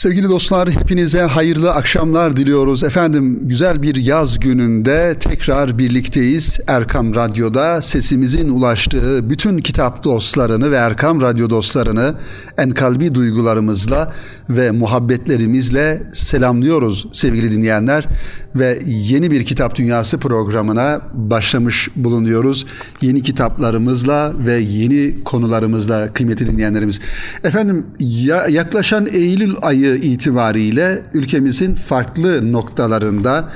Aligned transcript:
Sevgili 0.00 0.28
dostlar 0.28 0.70
hepinize 0.70 1.20
hayırlı 1.20 1.72
akşamlar 1.72 2.36
diliyoruz. 2.36 2.84
Efendim 2.84 3.38
güzel 3.42 3.82
bir 3.82 3.96
yaz 3.96 4.40
gününde 4.40 5.16
tekrar 5.20 5.78
birlikteyiz. 5.78 6.60
Erkam 6.66 7.14
Radyo'da 7.14 7.82
sesimizin 7.82 8.48
ulaştığı 8.48 9.30
bütün 9.30 9.58
kitap 9.58 10.04
dostlarını 10.04 10.70
ve 10.70 10.76
Erkam 10.76 11.20
Radyo 11.20 11.50
dostlarını 11.50 12.14
en 12.58 12.70
kalbi 12.70 13.14
duygularımızla 13.14 14.12
ve 14.50 14.70
muhabbetlerimizle 14.70 16.02
selamlıyoruz 16.12 17.06
sevgili 17.12 17.50
dinleyenler. 17.50 18.06
Ve 18.54 18.82
yeni 18.86 19.30
bir 19.30 19.44
Kitap 19.44 19.76
Dünyası 19.76 20.18
programına 20.18 21.00
başlamış 21.14 21.88
bulunuyoruz. 21.96 22.66
Yeni 23.00 23.22
kitaplarımızla 23.22 24.32
ve 24.46 24.54
yeni 24.54 25.24
konularımızla 25.24 26.12
kıymetli 26.12 26.46
dinleyenlerimiz. 26.46 27.00
Efendim 27.44 27.86
ya, 27.98 28.46
yaklaşan 28.48 29.06
Eylül 29.12 29.54
ayı 29.62 29.89
itibariyle 29.96 31.02
ülkemizin 31.14 31.74
farklı 31.74 32.52
noktalarında 32.52 33.48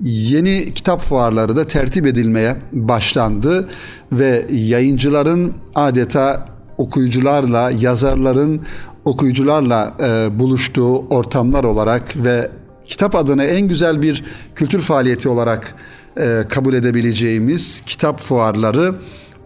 yeni 0.00 0.74
kitap 0.74 1.02
fuarları 1.02 1.56
da 1.56 1.66
tertip 1.66 2.06
edilmeye 2.06 2.56
başlandı 2.72 3.68
ve 4.12 4.46
yayıncıların 4.50 5.52
adeta 5.74 6.48
okuyucularla, 6.78 7.70
yazarların 7.70 8.60
okuyucularla 9.04 9.94
e, 10.00 10.38
buluştuğu 10.38 10.98
ortamlar 10.98 11.64
olarak 11.64 12.16
ve 12.16 12.50
kitap 12.84 13.14
adına 13.14 13.44
en 13.44 13.68
güzel 13.68 14.02
bir 14.02 14.24
kültür 14.54 14.80
faaliyeti 14.80 15.28
olarak 15.28 15.74
e, 16.16 16.44
kabul 16.48 16.74
edebileceğimiz 16.74 17.82
kitap 17.86 18.20
fuarları 18.20 18.94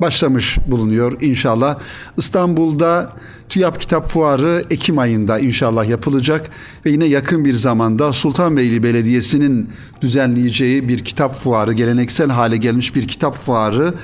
başlamış 0.00 0.58
bulunuyor 0.66 1.20
inşallah. 1.20 1.78
İstanbul'da 2.16 3.12
TÜYAP 3.48 3.80
Kitap 3.80 4.08
Fuarı 4.08 4.64
Ekim 4.70 4.98
ayında 4.98 5.38
inşallah 5.38 5.88
yapılacak 5.88 6.50
ve 6.86 6.90
yine 6.90 7.04
yakın 7.04 7.44
bir 7.44 7.54
zamanda 7.54 8.12
Sultanbeyli 8.12 8.82
Belediyesi'nin 8.82 9.68
düzenleyeceği 10.00 10.88
bir 10.88 11.04
kitap 11.04 11.34
fuarı, 11.34 11.72
geleneksel 11.72 12.30
hale 12.30 12.56
gelmiş 12.56 12.94
bir 12.94 13.08
kitap 13.08 13.36
fuarı 13.36 13.94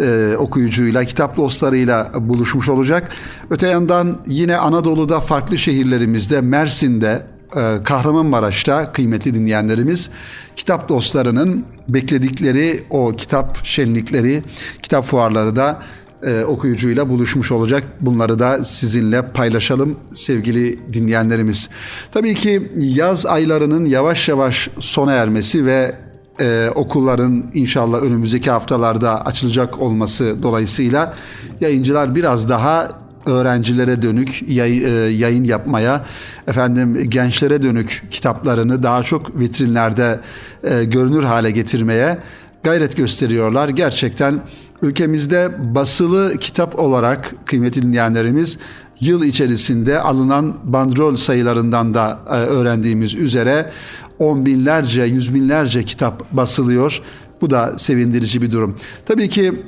e, 0.00 0.34
okuyucuyla, 0.38 1.04
kitap 1.04 1.36
dostlarıyla 1.36 2.12
buluşmuş 2.20 2.68
olacak. 2.68 3.12
Öte 3.50 3.68
yandan 3.68 4.18
yine 4.26 4.56
Anadolu'da 4.56 5.20
farklı 5.20 5.58
şehirlerimizde, 5.58 6.40
Mersin'de, 6.40 7.22
e, 7.56 7.82
Kahramanmaraş'ta 7.84 8.92
kıymetli 8.92 9.34
dinleyenlerimiz 9.34 10.10
kitap 10.56 10.88
dostlarının 10.88 11.64
bekledikleri 11.88 12.84
o 12.90 13.16
kitap 13.16 13.64
şenlikleri, 13.64 14.42
kitap 14.82 15.04
fuarları 15.04 15.56
da 15.56 15.82
e, 16.22 16.44
okuyucuyla 16.44 17.08
buluşmuş 17.08 17.52
olacak. 17.52 17.82
Bunları 18.00 18.38
da 18.38 18.64
sizinle 18.64 19.22
paylaşalım 19.22 19.96
sevgili 20.14 20.92
dinleyenlerimiz. 20.92 21.70
Tabii 22.12 22.34
ki 22.34 22.72
yaz 22.76 23.26
aylarının 23.26 23.84
yavaş 23.84 24.28
yavaş 24.28 24.68
sona 24.78 25.12
ermesi 25.12 25.66
ve 25.66 25.94
e, 26.40 26.68
okulların 26.74 27.44
inşallah 27.54 28.02
önümüzdeki 28.02 28.50
haftalarda 28.50 29.26
açılacak 29.26 29.80
olması 29.80 30.42
dolayısıyla 30.42 31.14
yayıncılar 31.60 32.14
biraz 32.14 32.48
daha 32.48 32.88
öğrencilere 33.26 34.02
dönük 34.02 34.42
yay, 34.48 34.78
e, 34.78 34.90
yayın 35.10 35.44
yapmaya, 35.44 36.06
efendim 36.48 37.10
gençlere 37.10 37.62
dönük 37.62 38.02
kitaplarını 38.10 38.82
daha 38.82 39.02
çok 39.02 39.38
vitrinlerde 39.38 40.20
e, 40.64 40.84
görünür 40.84 41.22
hale 41.22 41.50
getirmeye 41.50 42.18
gayret 42.62 42.96
gösteriyorlar. 42.96 43.68
Gerçekten 43.68 44.40
ülkemizde 44.82 45.50
basılı 45.74 46.36
kitap 46.38 46.78
olarak 46.78 47.34
kıymetli 47.46 47.82
dinleyenlerimiz 47.82 48.58
yıl 49.00 49.22
içerisinde 49.22 50.00
alınan 50.00 50.56
bandrol 50.64 51.16
sayılarından 51.16 51.94
da 51.94 52.20
e, 52.26 52.34
öğrendiğimiz 52.34 53.14
üzere 53.14 53.70
on 54.18 54.46
binlerce, 54.46 55.02
yüz 55.02 55.34
binlerce 55.34 55.84
kitap 55.84 56.32
basılıyor. 56.32 57.02
Bu 57.40 57.50
da 57.50 57.78
sevindirici 57.78 58.42
bir 58.42 58.52
durum. 58.52 58.76
Tabii 59.06 59.28
ki 59.28 59.62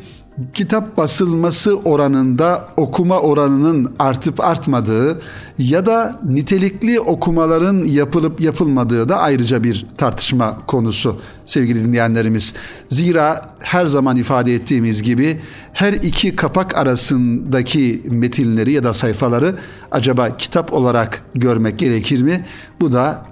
kitap 0.54 0.96
basılması 0.96 1.78
oranında 1.78 2.68
okuma 2.76 3.20
oranının 3.20 3.92
artıp 3.98 4.40
artmadığı 4.40 5.22
ya 5.58 5.86
da 5.86 6.20
nitelikli 6.24 7.00
okumaların 7.00 7.84
yapılıp 7.84 8.40
yapılmadığı 8.40 9.08
da 9.08 9.18
ayrıca 9.18 9.64
bir 9.64 9.86
tartışma 9.96 10.58
konusu 10.66 11.20
sevgili 11.46 11.84
dinleyenlerimiz. 11.84 12.54
Zira 12.88 13.54
her 13.58 13.86
zaman 13.86 14.16
ifade 14.16 14.54
ettiğimiz 14.54 15.02
gibi 15.02 15.40
her 15.72 15.92
iki 15.92 16.36
kapak 16.36 16.76
arasındaki 16.76 18.02
metinleri 18.10 18.72
ya 18.72 18.84
da 18.84 18.92
sayfaları 18.92 19.54
acaba 19.90 20.36
kitap 20.36 20.72
olarak 20.72 21.22
görmek 21.34 21.78
gerekir 21.78 22.22
mi? 22.22 22.46
Bu 22.80 22.92
da 22.92 23.24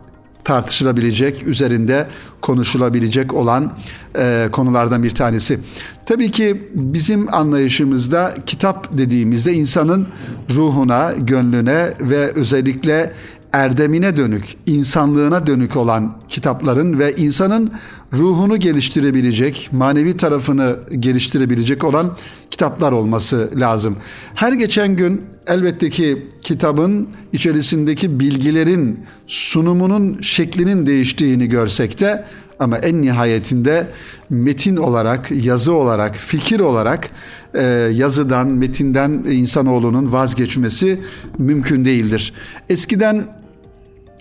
tartışılabilecek, 0.44 1.46
üzerinde 1.46 2.06
konuşulabilecek 2.40 3.34
olan 3.34 3.72
e, 4.18 4.48
konulardan 4.52 5.02
bir 5.02 5.10
tanesi. 5.10 5.60
Tabii 6.06 6.30
ki 6.30 6.68
bizim 6.74 7.34
anlayışımızda 7.34 8.34
kitap 8.46 8.98
dediğimizde 8.98 9.52
insanın 9.52 10.08
ruhuna, 10.50 11.12
gönlüne 11.18 11.94
ve 12.00 12.32
özellikle 12.32 13.12
erdemine 13.52 14.16
dönük, 14.16 14.56
insanlığına 14.66 15.46
dönük 15.46 15.76
olan 15.76 16.16
kitapların 16.28 16.98
ve 16.98 17.16
insanın 17.16 17.72
ruhunu 18.12 18.56
geliştirebilecek, 18.56 19.68
manevi 19.72 20.16
tarafını 20.16 20.76
geliştirebilecek 21.00 21.84
olan 21.84 22.16
kitaplar 22.50 22.92
olması 22.92 23.50
lazım. 23.56 23.96
Her 24.34 24.52
geçen 24.52 24.96
gün 24.96 25.24
elbette 25.50 25.90
ki 25.90 26.26
kitabın 26.42 27.08
içerisindeki 27.32 28.20
bilgilerin 28.20 29.00
sunumunun 29.26 30.20
şeklinin 30.20 30.86
değiştiğini 30.86 31.48
görsek 31.48 32.00
de 32.00 32.24
ama 32.58 32.78
en 32.78 33.02
nihayetinde 33.02 33.86
metin 34.30 34.76
olarak, 34.76 35.30
yazı 35.30 35.72
olarak, 35.72 36.16
fikir 36.16 36.60
olarak 36.60 37.10
e, 37.54 37.62
yazıdan, 37.94 38.46
metinden 38.46 39.10
insanoğlunun 39.10 40.12
vazgeçmesi 40.12 41.00
mümkün 41.38 41.84
değildir. 41.84 42.32
Eskiden 42.68 43.24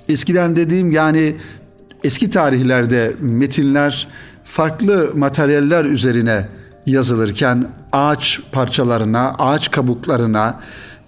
eskiden 0.09 0.55
dediğim 0.55 0.91
yani 0.91 1.35
eski 2.03 2.29
tarihlerde 2.29 3.13
metinler 3.21 4.07
farklı 4.45 5.11
materyaller 5.15 5.85
üzerine 5.85 6.47
yazılırken 6.85 7.67
ağaç 7.91 8.39
parçalarına, 8.51 9.35
ağaç 9.39 9.71
kabuklarına 9.71 10.59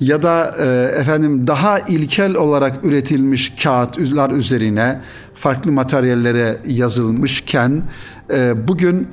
ya 0.02 0.24
da 0.24 0.56
e, 0.60 1.00
efendim 1.00 1.48
daha 1.48 1.80
ilkel 1.80 2.36
olarak 2.36 2.86
üretilmiş 2.86 3.54
kağıtlar 3.64 4.30
üzerine 4.30 5.02
farklı 5.36 5.72
materyallere 5.72 6.58
yazılmışken 6.68 7.84
e, 8.34 8.68
bugün 8.68 9.08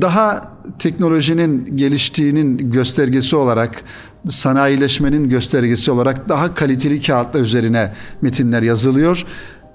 daha 0.00 0.52
teknolojinin 0.78 1.76
geliştiğinin 1.76 2.70
göstergesi 2.70 3.36
olarak 3.36 3.82
sanayileşmenin 4.28 5.28
göstergesi 5.28 5.90
olarak 5.90 6.28
daha 6.28 6.54
kaliteli 6.54 7.02
kağıtlar 7.02 7.40
üzerine 7.40 7.92
metinler 8.22 8.62
yazılıyor. 8.62 9.26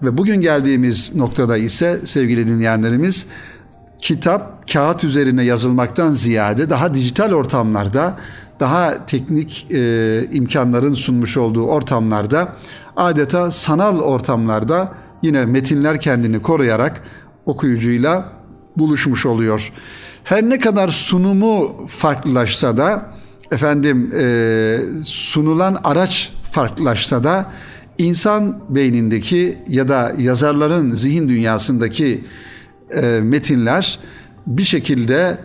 Ve 0.01 0.17
bugün 0.17 0.41
geldiğimiz 0.41 1.15
noktada 1.15 1.57
ise 1.57 1.99
sevgili 2.05 2.47
dinleyenlerimiz 2.47 3.25
kitap 3.99 4.71
kağıt 4.73 5.03
üzerine 5.03 5.43
yazılmaktan 5.43 6.13
ziyade 6.13 6.69
daha 6.69 6.93
dijital 6.93 7.31
ortamlarda 7.31 8.17
daha 8.59 9.05
teknik 9.05 9.67
e, 9.71 10.23
imkanların 10.31 10.93
sunmuş 10.93 11.37
olduğu 11.37 11.65
ortamlarda 11.65 12.53
adeta 12.95 13.51
sanal 13.51 13.99
ortamlarda 13.99 14.93
yine 15.21 15.45
metinler 15.45 15.99
kendini 15.99 16.41
koruyarak 16.41 17.01
okuyucuyla 17.45 18.33
buluşmuş 18.77 19.25
oluyor. 19.25 19.71
Her 20.23 20.43
ne 20.43 20.59
kadar 20.59 20.89
sunumu 20.89 21.85
farklılaşsa 21.87 22.77
da 22.77 23.11
efendim 23.51 24.11
e, 24.19 24.79
sunulan 25.03 25.77
araç 25.83 26.33
farklılaşsa 26.51 27.23
da 27.23 27.51
insan 27.97 28.59
beynindeki 28.69 29.57
ya 29.67 29.87
da 29.87 30.13
yazarların 30.17 30.95
zihin 30.95 31.29
dünyasındaki 31.29 32.25
e, 32.91 33.01
metinler 33.23 33.99
bir 34.47 34.63
şekilde 34.63 35.37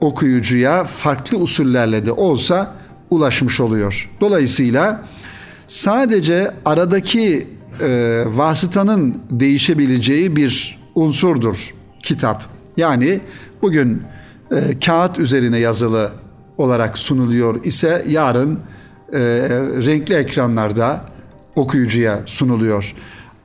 okuyucuya 0.00 0.84
farklı 0.84 1.38
usullerle 1.38 2.06
de 2.06 2.12
olsa 2.12 2.74
ulaşmış 3.10 3.60
oluyor. 3.60 4.10
Dolayısıyla 4.20 5.04
sadece 5.68 6.50
aradaki 6.64 7.48
e, 7.80 8.22
vasıtanın 8.26 9.22
değişebileceği 9.30 10.36
bir 10.36 10.78
unsurdur 10.94 11.74
kitap. 12.02 12.42
Yani 12.76 13.20
bugün 13.62 14.02
e, 14.50 14.78
kağıt 14.78 15.18
üzerine 15.18 15.58
yazılı 15.58 16.12
olarak 16.58 16.98
sunuluyor 16.98 17.64
ise 17.64 18.04
yarın 18.08 18.60
e, 19.12 19.18
renkli 19.86 20.14
ekranlarda 20.14 21.04
okuyucuya 21.56 22.20
sunuluyor. 22.26 22.94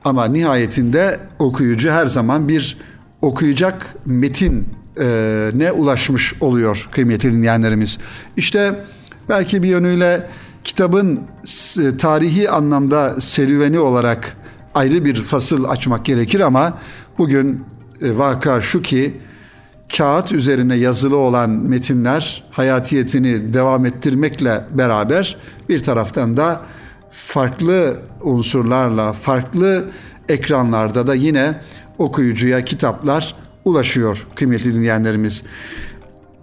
Ama 0.04 0.24
nihayetinde 0.24 1.20
okuyucu 1.38 1.90
her 1.90 2.06
zaman 2.06 2.48
bir 2.48 2.76
okuyacak 3.22 3.94
metin 4.06 4.66
e, 5.00 5.50
ne 5.54 5.72
ulaşmış 5.72 6.34
oluyor 6.40 6.88
kıymetli 6.92 7.32
dinleyenlerimiz. 7.32 7.98
İşte 8.36 8.84
belki 9.28 9.62
bir 9.62 9.68
yönüyle 9.68 10.26
kitabın 10.64 11.20
tarihi 11.98 12.50
anlamda 12.50 13.20
serüveni 13.20 13.78
olarak 13.78 14.36
ayrı 14.74 15.04
bir 15.04 15.22
fasıl 15.22 15.64
açmak 15.64 16.04
gerekir 16.04 16.40
ama 16.40 16.78
bugün 17.18 17.64
e, 18.02 18.18
vaka 18.18 18.60
şu 18.60 18.82
ki 18.82 19.20
kağıt 19.96 20.32
üzerine 20.32 20.76
yazılı 20.76 21.16
olan 21.16 21.50
metinler 21.50 22.44
hayatiyetini 22.50 23.54
devam 23.54 23.86
ettirmekle 23.86 24.64
beraber 24.70 25.36
bir 25.68 25.82
taraftan 25.82 26.36
da 26.36 26.60
farklı 27.10 27.96
unsurlarla, 28.20 29.12
farklı 29.12 29.84
ekranlarda 30.28 31.06
da 31.06 31.14
yine 31.14 31.60
okuyucuya 31.98 32.64
kitaplar 32.64 33.34
ulaşıyor 33.64 34.26
kıymetli 34.34 34.74
dinleyenlerimiz. 34.74 35.42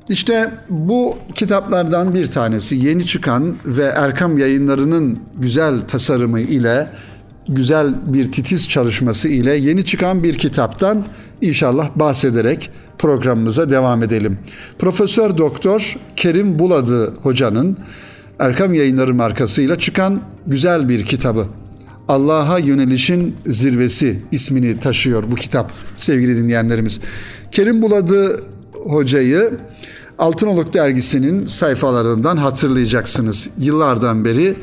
İşte 0.10 0.52
bu 0.70 1.18
kitaplardan 1.36 2.14
bir 2.14 2.28
tanesi 2.28 2.76
yeni 2.76 3.06
çıkan 3.06 3.56
ve 3.66 3.84
Erkam 3.84 4.38
yayınlarının 4.38 5.20
güzel 5.38 5.82
tasarımı 5.88 6.40
ile 6.40 6.88
güzel 7.48 7.94
bir 8.14 8.32
titiz 8.32 8.70
çalışması 8.70 9.30
ile 9.30 9.54
yeni 9.56 9.86
çıkan 9.86 10.24
bir 10.24 10.38
kitaptan 10.38 11.06
inşallah 11.42 11.90
bahsederek 11.96 12.70
programımıza 13.00 13.70
devam 13.70 14.04
edelim. 14.04 14.40
Profesör 14.80 15.38
Doktor 15.38 15.98
Kerim 16.16 16.60
Buladı 16.60 17.14
hocanın 17.24 17.78
Erkam 18.40 18.74
Yayınları 18.74 19.14
markasıyla 19.14 19.80
çıkan 19.80 20.22
güzel 20.48 20.90
bir 20.90 21.06
kitabı. 21.06 21.48
Allah'a 22.12 22.60
yönelişin 22.60 23.36
zirvesi 23.46 24.20
ismini 24.32 24.80
taşıyor 24.80 25.24
bu 25.32 25.36
kitap 25.36 25.72
sevgili 25.98 26.38
dinleyenlerimiz. 26.38 27.00
Kerim 27.52 27.82
Buladı 27.82 28.44
hocayı 28.74 29.52
Altınoluk 30.20 30.74
dergisinin 30.74 31.46
sayfalarından 31.46 32.38
hatırlayacaksınız. 32.38 33.50
Yıllardan 33.58 34.26
beri 34.26 34.56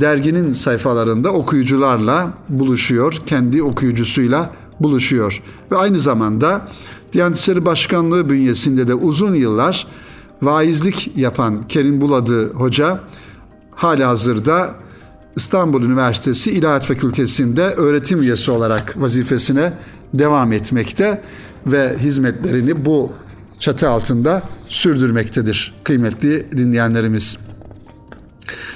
derginin 0.00 0.52
sayfalarında 0.52 1.32
okuyucularla 1.32 2.32
buluşuyor, 2.48 3.22
kendi 3.26 3.62
okuyucusuyla 3.62 4.50
buluşuyor. 4.80 5.42
Ve 5.72 5.76
aynı 5.76 6.00
zamanda 6.00 6.68
Diyanet 7.12 7.38
İşleri 7.38 7.64
Başkanlığı 7.64 8.30
bünyesinde 8.30 8.88
de 8.88 8.94
uzun 8.94 9.34
yıllar 9.34 9.86
vaizlik 10.42 11.12
yapan 11.16 11.68
Kerim 11.68 12.00
Buladı 12.00 12.52
Hoca 12.52 13.00
hala 13.74 14.08
hazırda 14.08 14.85
İstanbul 15.36 15.82
Üniversitesi 15.82 16.50
İlahiyat 16.50 16.84
Fakültesi'nde 16.84 17.62
öğretim 17.62 18.22
üyesi 18.22 18.50
olarak 18.50 19.00
vazifesine 19.00 19.72
devam 20.14 20.52
etmekte 20.52 21.22
ve 21.66 21.98
hizmetlerini 21.98 22.84
bu 22.84 23.12
çatı 23.58 23.88
altında 23.88 24.42
sürdürmektedir 24.66 25.74
kıymetli 25.84 26.46
dinleyenlerimiz. 26.56 27.36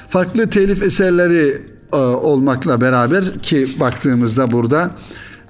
Farklı 0.09 0.51
telif 0.51 0.83
eserleri 0.83 1.63
e, 1.93 1.97
olmakla 1.97 2.81
beraber 2.81 3.39
ki 3.39 3.69
baktığımızda 3.81 4.51
burada 4.51 4.91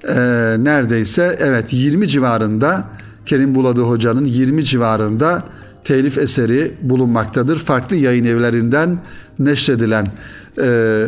e, 0.07 0.15
neredeyse 0.59 1.37
evet 1.39 1.73
20 1.73 2.07
civarında 2.07 2.83
Kerim 3.25 3.55
Buladı 3.55 3.81
Hoca'nın 3.81 4.25
20 4.25 4.65
civarında 4.65 5.43
telif 5.83 6.17
eseri 6.17 6.73
bulunmaktadır. 6.81 7.59
Farklı 7.59 7.95
yayın 7.95 8.25
evlerinden 8.25 8.99
neşredilen 9.39 10.07
e, 10.57 11.05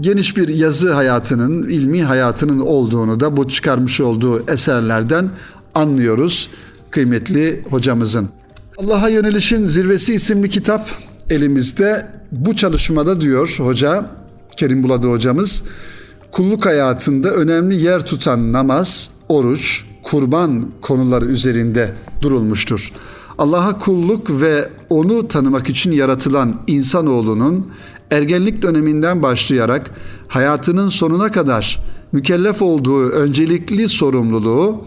geniş 0.00 0.36
bir 0.36 0.48
yazı 0.48 0.92
hayatının, 0.92 1.68
ilmi 1.68 2.02
hayatının 2.02 2.58
olduğunu 2.58 3.20
da 3.20 3.36
bu 3.36 3.48
çıkarmış 3.48 4.00
olduğu 4.00 4.50
eserlerden 4.50 5.30
anlıyoruz 5.74 6.48
kıymetli 6.90 7.62
hocamızın. 7.70 8.28
Allah'a 8.78 9.08
Yönelişin 9.08 9.66
Zirvesi 9.66 10.14
isimli 10.14 10.48
kitap 10.48 10.88
elimizde. 11.30 12.06
Bu 12.32 12.56
çalışmada 12.56 13.20
diyor 13.20 13.56
hoca, 13.58 14.06
Kerim 14.56 14.82
Buladı 14.82 15.08
hocamız, 15.08 15.64
kulluk 16.30 16.66
hayatında 16.66 17.30
önemli 17.30 17.74
yer 17.82 18.06
tutan 18.06 18.52
namaz, 18.52 19.10
oruç, 19.28 19.84
kurban 20.02 20.66
konuları 20.80 21.24
üzerinde 21.24 21.92
durulmuştur. 22.22 22.92
Allah'a 23.38 23.78
kulluk 23.78 24.42
ve 24.42 24.68
onu 24.90 25.28
tanımak 25.28 25.68
için 25.68 25.92
yaratılan 25.92 26.60
insanoğlunun 26.66 27.70
ergenlik 28.12 28.62
döneminden 28.62 29.22
başlayarak 29.22 29.90
hayatının 30.28 30.88
sonuna 30.88 31.32
kadar 31.32 31.80
mükellef 32.12 32.62
olduğu 32.62 33.10
öncelikli 33.10 33.88
sorumluluğu 33.88 34.84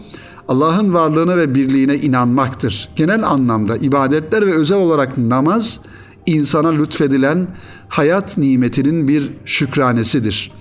Allah'ın 0.48 0.94
varlığına 0.94 1.36
ve 1.36 1.54
birliğine 1.54 1.94
inanmaktır. 1.96 2.88
Genel 2.96 3.26
anlamda 3.26 3.76
ibadetler 3.76 4.46
ve 4.46 4.54
özel 4.54 4.78
olarak 4.78 5.18
namaz 5.18 5.80
insana 6.26 6.68
lütfedilen 6.68 7.48
hayat 7.88 8.38
nimetinin 8.38 9.08
bir 9.08 9.32
şükranesidir. 9.44 10.52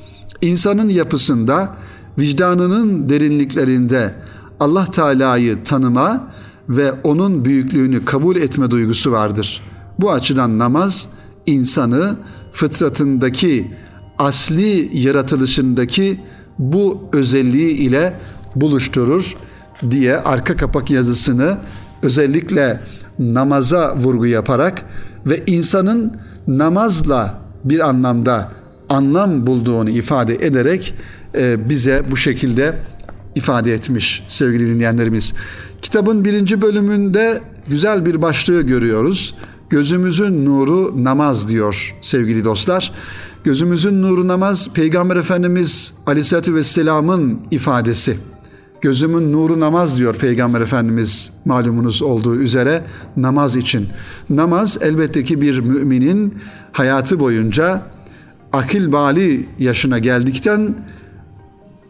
İnsanın 0.42 0.90
yapısında, 0.90 1.76
vicdanının 2.20 3.10
derinliklerinde 3.10 4.16
Allah 4.60 4.86
Teala'yı 4.86 5.64
tanıma 5.64 6.28
ve 6.70 6.92
onun 6.92 7.46
büyüklüğünü 7.46 8.06
kabul 8.06 8.36
etme 8.36 8.72
duygusu 8.72 9.12
vardır. 9.12 9.62
Bu 10.00 10.12
açıdan 10.12 10.60
namaz 10.60 11.08
insanı 11.46 12.16
fıtratındaki 12.56 13.72
asli 14.18 14.90
yaratılışındaki 14.94 16.20
bu 16.60 17.10
özelliği 17.14 17.72
ile 17.72 18.14
buluşturur 18.56 19.36
diye 19.90 20.18
arka 20.18 20.58
kapak 20.58 20.90
yazısını 20.90 21.58
özellikle 22.04 22.80
namaza 23.20 23.96
vurgu 23.96 24.26
yaparak 24.26 24.86
ve 25.26 25.44
insanın 25.48 26.14
namazla 26.48 27.42
bir 27.64 27.90
anlamda 27.90 28.52
anlam 28.90 29.48
bulduğunu 29.48 29.90
ifade 29.90 30.36
ederek 30.36 30.94
e, 31.38 31.70
bize 31.70 32.04
bu 32.12 32.18
şekilde 32.18 32.76
ifade 33.36 33.74
etmiş 33.74 34.24
sevgili 34.28 34.70
dinleyenlerimiz. 34.70 35.34
Kitabın 35.82 36.26
birinci 36.26 36.62
bölümünde 36.62 37.42
güzel 37.68 38.06
bir 38.06 38.22
başlığı 38.22 38.62
görüyoruz. 38.62 39.36
Gözümüzün 39.70 40.46
nuru 40.46 41.04
namaz 41.04 41.50
diyor 41.50 41.96
sevgili 42.02 42.44
dostlar. 42.44 42.92
Gözümüzün 43.44 44.02
nuru 44.02 44.28
namaz 44.28 44.74
Peygamber 44.74 45.16
Efendimiz 45.16 45.94
Aleyhisselatü 46.06 46.56
Vesselam'ın 46.56 47.40
ifadesi. 47.52 48.18
Gözümün 48.82 49.34
nuru 49.34 49.60
namaz 49.60 49.98
diyor 49.98 50.16
Peygamber 50.16 50.62
Efendimiz 50.62 51.32
malumunuz 51.46 52.02
olduğu 52.02 52.36
üzere 52.36 52.84
namaz 53.18 53.56
için. 53.56 53.88
Namaz 54.30 54.78
elbette 54.82 55.24
ki 55.24 55.42
bir 55.42 55.60
müminin 55.60 56.34
hayatı 56.72 57.20
boyunca 57.20 57.82
akil 58.54 58.92
bali 58.92 59.50
yaşına 59.60 60.00
geldikten 60.00 60.76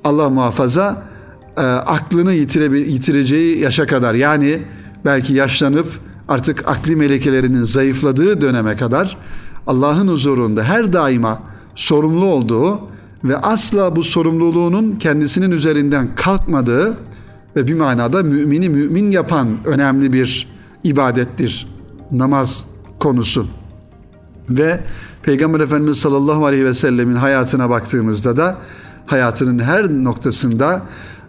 Allah 0.03 0.29
muhafaza 0.29 1.03
e, 1.57 1.61
aklını 1.61 2.33
yitire, 2.33 2.79
yitireceği 2.79 3.59
yaşa 3.59 3.87
kadar 3.87 4.13
yani 4.13 4.61
belki 5.05 5.33
yaşlanıp 5.33 6.04
artık 6.27 6.67
akli 6.67 6.95
melekelerinin 6.95 7.63
zayıfladığı 7.63 8.41
döneme 8.41 8.77
kadar 8.77 9.17
Allah'ın 9.67 10.07
huzurunda 10.07 10.63
her 10.63 10.93
daima 10.93 11.39
sorumlu 11.75 12.25
olduğu 12.25 12.79
ve 13.23 13.37
asla 13.37 13.95
bu 13.95 14.03
sorumluluğunun 14.03 14.95
kendisinin 14.95 15.51
üzerinden 15.51 16.15
kalkmadığı 16.15 16.97
ve 17.55 17.67
bir 17.67 17.73
manada 17.73 18.23
mümini 18.23 18.69
mümin 18.69 19.11
yapan 19.11 19.47
önemli 19.65 20.13
bir 20.13 20.47
ibadettir 20.83 21.67
namaz 22.11 22.65
konusu. 22.99 23.47
Ve 24.49 24.79
Peygamber 25.23 25.59
Efendimiz 25.59 25.97
sallallahu 25.97 26.45
aleyhi 26.45 26.65
ve 26.65 26.73
sellemin 26.73 27.15
hayatına 27.15 27.69
baktığımızda 27.69 28.37
da 28.37 28.57
hayatının 29.05 29.59
her 29.59 29.89
noktasında 29.89 30.81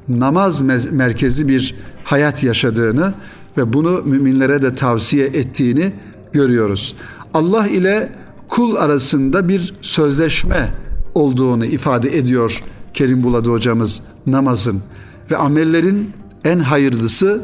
namaz 0.08 0.62
merkezi 0.90 1.48
bir 1.48 1.74
hayat 2.04 2.42
yaşadığını 2.42 3.14
ve 3.56 3.72
bunu 3.72 4.02
müminlere 4.04 4.62
de 4.62 4.74
tavsiye 4.74 5.26
ettiğini 5.26 5.92
görüyoruz. 6.32 6.94
Allah 7.34 7.66
ile 7.66 8.12
kul 8.48 8.76
arasında 8.76 9.48
bir 9.48 9.74
sözleşme 9.82 10.74
olduğunu 11.14 11.64
ifade 11.64 12.18
ediyor 12.18 12.62
Kerim 12.94 13.22
Buladı 13.22 13.50
hocamız 13.50 14.02
namazın 14.26 14.82
ve 15.30 15.36
amellerin 15.36 16.10
en 16.44 16.58
hayırlısı 16.58 17.40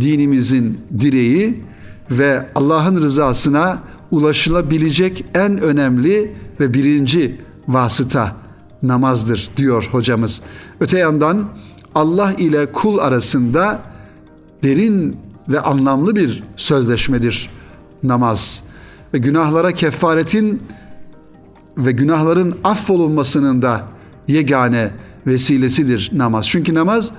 dinimizin 0.00 0.80
direği 1.00 1.62
ve 2.10 2.46
Allah'ın 2.54 2.96
rızasına 2.96 3.78
ulaşılabilecek 4.10 5.24
en 5.34 5.58
önemli 5.60 6.32
ve 6.60 6.74
birinci 6.74 7.40
vasıta 7.68 8.36
namazdır 8.82 9.48
diyor 9.56 9.88
hocamız. 9.92 10.40
Öte 10.80 10.98
yandan 10.98 11.48
Allah 11.94 12.32
ile 12.32 12.66
kul 12.66 12.98
arasında 12.98 13.80
derin 14.62 15.16
ve 15.48 15.60
anlamlı 15.60 16.16
bir 16.16 16.42
sözleşmedir 16.56 17.50
namaz. 18.02 18.62
Ve 19.14 19.18
günahlara 19.18 19.72
kefaretin 19.72 20.62
ve 21.78 21.92
günahların 21.92 22.58
affolunmasının 22.64 23.62
da 23.62 23.82
yegane 24.28 24.90
vesilesidir 25.26 26.10
namaz. 26.12 26.46
Çünkü 26.48 26.74
namaz 26.74 27.10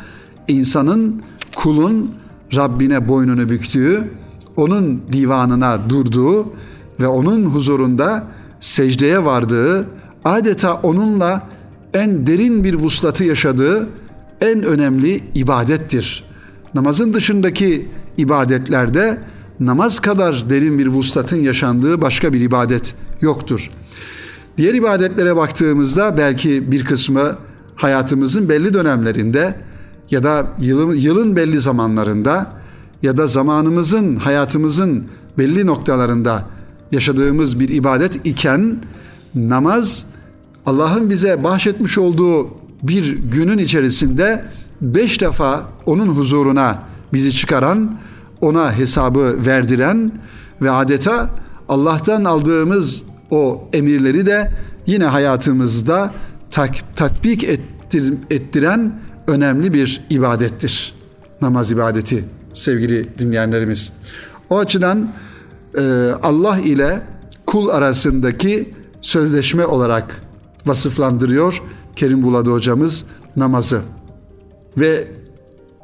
insanın, 0.48 1.22
kulun 1.56 2.12
Rabbine 2.56 3.08
boynunu 3.08 3.50
büktüğü, 3.50 4.12
onun 4.56 5.02
divanına 5.12 5.90
durduğu 5.90 6.54
ve 7.00 7.08
onun 7.08 7.46
huzurunda 7.46 8.24
secdeye 8.60 9.26
vardığı, 9.26 9.88
adeta 10.26 10.74
onunla 10.74 11.48
en 11.94 12.28
derin 12.28 12.64
bir 12.64 12.74
vuslatı 12.74 13.24
yaşadığı 13.24 13.88
en 14.42 14.64
önemli 14.64 15.24
ibadettir. 15.36 16.24
Namazın 16.74 17.14
dışındaki 17.14 17.90
ibadetlerde 18.18 19.18
namaz 19.60 20.00
kadar 20.00 20.50
derin 20.50 20.80
bir 20.80 20.88
vuslatın 20.88 21.38
yaşandığı 21.38 22.02
başka 22.02 22.34
bir 22.34 22.42
ibadet 22.42 22.96
yoktur. 23.22 23.70
Diğer 24.58 24.74
ibadetlere 24.74 25.36
baktığımızda 25.36 26.18
belki 26.18 26.72
bir 26.72 26.86
kısmı 26.86 27.36
hayatımızın 27.76 28.50
belli 28.50 28.74
dönemlerinde 28.74 29.56
ya 30.12 30.24
da 30.24 30.48
yılın, 30.60 30.96
yılın 30.96 31.36
belli 31.36 31.60
zamanlarında 31.60 32.52
ya 33.04 33.18
da 33.18 33.28
zamanımızın, 33.28 34.16
hayatımızın 34.16 35.06
belli 35.38 35.66
noktalarında 35.66 36.46
yaşadığımız 36.92 37.60
bir 37.60 37.70
ibadet 37.70 38.26
iken 38.26 38.78
namaz 39.36 40.06
Allah'ın 40.66 41.10
bize 41.10 41.44
bahşetmiş 41.44 41.98
olduğu 41.98 42.48
bir 42.84 43.18
günün 43.18 43.58
içerisinde 43.58 44.46
beş 44.82 45.22
defa 45.22 45.66
onun 45.86 46.08
huzuruna 46.08 46.84
bizi 47.14 47.32
çıkaran, 47.32 47.98
ona 48.42 48.78
hesabı 48.78 49.36
verdiren 49.46 50.12
ve 50.62 50.72
adeta 50.72 51.30
Allah'tan 51.70 52.24
aldığımız 52.24 53.04
o 53.32 53.70
emirleri 53.74 54.26
de 54.26 54.52
yine 54.86 55.06
hayatımızda 55.06 56.14
tak, 56.52 56.72
tatbik 56.96 57.44
ettir, 57.44 58.14
ettiren 58.30 59.00
önemli 59.28 59.74
bir 59.74 60.02
ibadettir. 60.10 60.94
Namaz 61.42 61.72
ibadeti 61.72 62.26
sevgili 62.54 63.18
dinleyenlerimiz. 63.18 63.92
O 64.50 64.58
açıdan 64.58 65.12
e, 65.78 66.12
Allah 66.24 66.60
ile 66.60 67.02
kul 67.46 67.70
arasındaki 67.70 68.74
sözleşme 69.02 69.66
olarak 69.66 70.22
vasıflandırıyor 70.66 71.62
Kerim 71.96 72.24
Buladı 72.24 72.52
hocamız 72.52 73.06
namazı. 73.36 73.82
Ve 74.78 75.08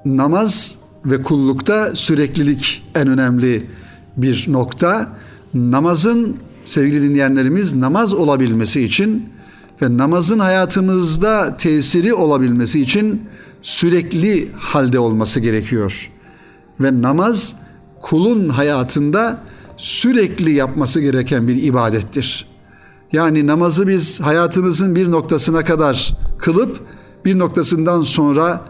namaz 0.05 0.75
ve 1.05 1.22
kullukta 1.22 1.95
süreklilik 1.95 2.83
en 2.95 3.07
önemli 3.07 3.65
bir 4.17 4.45
nokta. 4.48 5.17
Namazın 5.53 6.38
sevgili 6.65 7.01
dinleyenlerimiz 7.01 7.75
namaz 7.75 8.13
olabilmesi 8.13 8.81
için 8.81 9.29
ve 9.81 9.98
namazın 9.98 10.39
hayatımızda 10.39 11.57
tesiri 11.57 12.13
olabilmesi 12.13 12.81
için 12.81 13.22
sürekli 13.62 14.51
halde 14.57 15.00
olması 15.00 15.39
gerekiyor. 15.39 16.12
Ve 16.79 17.01
namaz 17.01 17.55
kulun 18.01 18.50
hayatında 18.50 19.38
sürekli 19.77 20.53
yapması 20.53 21.01
gereken 21.01 21.48
bir 21.48 21.63
ibadettir. 21.63 22.48
Yani 23.13 23.48
namazı 23.48 23.88
biz 23.88 24.22
hayatımızın 24.22 24.95
bir 24.95 25.12
noktasına 25.12 25.65
kadar 25.65 26.17
kılıp 26.38 26.79
bir 27.25 27.39
noktasından 27.39 28.01
sonra 28.01 28.62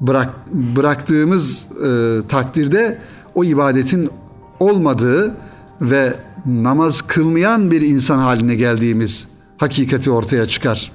bırak, 0.00 0.30
bıraktığımız 0.52 1.68
e, 1.86 2.20
takdirde 2.28 2.98
o 3.34 3.44
ibadetin 3.44 4.10
olmadığı 4.60 5.34
ve 5.80 6.14
namaz 6.46 7.02
kılmayan 7.02 7.70
bir 7.70 7.82
insan 7.82 8.18
haline 8.18 8.54
geldiğimiz 8.54 9.28
hakikati 9.56 10.10
ortaya 10.10 10.48
çıkar. 10.48 10.92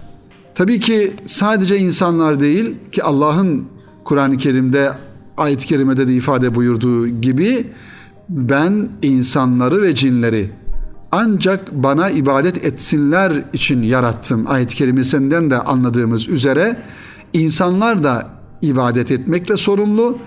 Tabii 0.56 0.80
ki 0.80 1.14
sadece 1.26 1.78
insanlar 1.78 2.40
değil 2.40 2.76
ki 2.92 3.04
Allah'ın 3.04 3.66
Kur'an-ı 4.04 4.38
Kerim'de 4.38 4.92
ayet-i 5.38 5.66
kerimede 5.66 6.08
de 6.08 6.14
ifade 6.14 6.56
buyurduğu 6.56 7.08
gibi 7.08 7.68
ben 8.30 8.90
insanları 9.02 9.82
ve 9.82 9.96
cinleri 9.96 10.50
ancak 11.12 11.74
bana 11.74 12.10
ibadet 12.10 12.66
etsinler 12.66 13.44
için 13.54 13.82
yarattım. 13.82 14.46
Ayet-i 14.48 14.76
kerimesinden 14.76 15.50
de 15.50 15.58
anladığımız 15.58 16.28
üzere 16.30 16.78
insanlar 17.34 18.04
da 18.04 18.39
ibadet 18.62 19.12
etmekle 19.12 19.58
sorumlu 19.58 20.18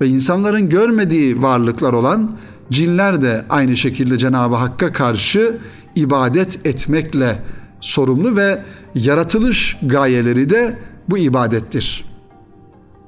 ve 0.00 0.08
insanların 0.08 0.68
görmediği 0.68 1.42
varlıklar 1.42 1.92
olan 1.92 2.30
cinler 2.70 3.22
de 3.22 3.44
aynı 3.50 3.76
şekilde 3.76 4.18
Cenab-ı 4.18 4.54
Hakk'a 4.54 4.92
karşı 4.92 5.58
ibadet 5.94 6.66
etmekle 6.66 7.42
sorumlu 7.80 8.36
ve 8.36 8.62
yaratılış 8.94 9.76
gayeleri 9.82 10.50
de 10.50 10.78
bu 11.08 11.18
ibadettir. 11.18 12.04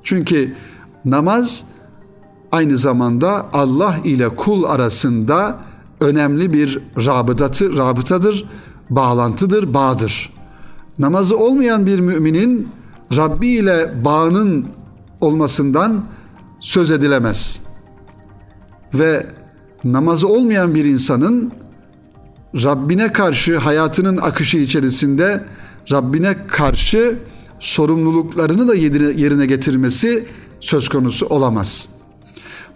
Çünkü 0.03 0.55
namaz 1.05 1.65
aynı 2.53 2.77
zamanda 2.77 3.47
Allah 3.53 3.97
ile 4.05 4.29
kul 4.29 4.65
arasında 4.65 5.59
önemli 6.01 6.53
bir 6.53 6.79
rabıtatı, 6.97 7.77
rabıtadır, 7.77 8.45
bağlantıdır, 8.91 9.75
bağdır. 9.75 10.33
Namazı 10.99 11.39
olmayan 11.39 11.87
bir 11.87 12.01
müminin 12.01 12.69
Rabbi 13.17 13.49
ile 13.49 13.90
bağının 14.05 14.67
olmasından 15.21 16.05
söz 16.61 16.90
edilemez. 16.90 17.61
Ve 18.95 19.26
namazı 19.85 20.29
olmayan 20.29 20.75
bir 20.75 20.85
insanın 20.85 21.52
Rabbine 22.55 23.12
karşı 23.12 23.59
hayatının 23.59 24.17
akışı 24.17 24.59
içerisinde 24.59 25.45
Rabbine 25.93 26.37
karşı 26.47 27.19
sorumluluklarını 27.61 28.69
da 28.69 28.75
yerine 28.75 29.47
getirmesi 29.47 30.25
söz 30.61 30.88
konusu 30.88 31.26
olamaz. 31.26 31.88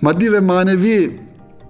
Maddi 0.00 0.32
ve 0.32 0.40
manevi 0.40 1.20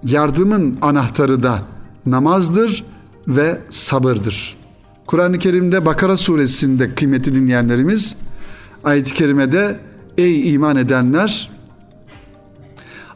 yardımın 0.03 0.77
anahtarı 0.81 1.43
da 1.43 1.61
namazdır 2.05 2.83
ve 3.27 3.59
sabırdır. 3.69 4.57
Kur'an-ı 5.05 5.39
Kerim'de 5.39 5.85
Bakara 5.85 6.17
suresinde 6.17 6.95
kıymetli 6.95 7.35
dinleyenlerimiz 7.35 8.15
ayet-i 8.85 9.13
kerimede 9.13 9.79
ey 10.17 10.53
iman 10.53 10.77
edenler 10.77 11.51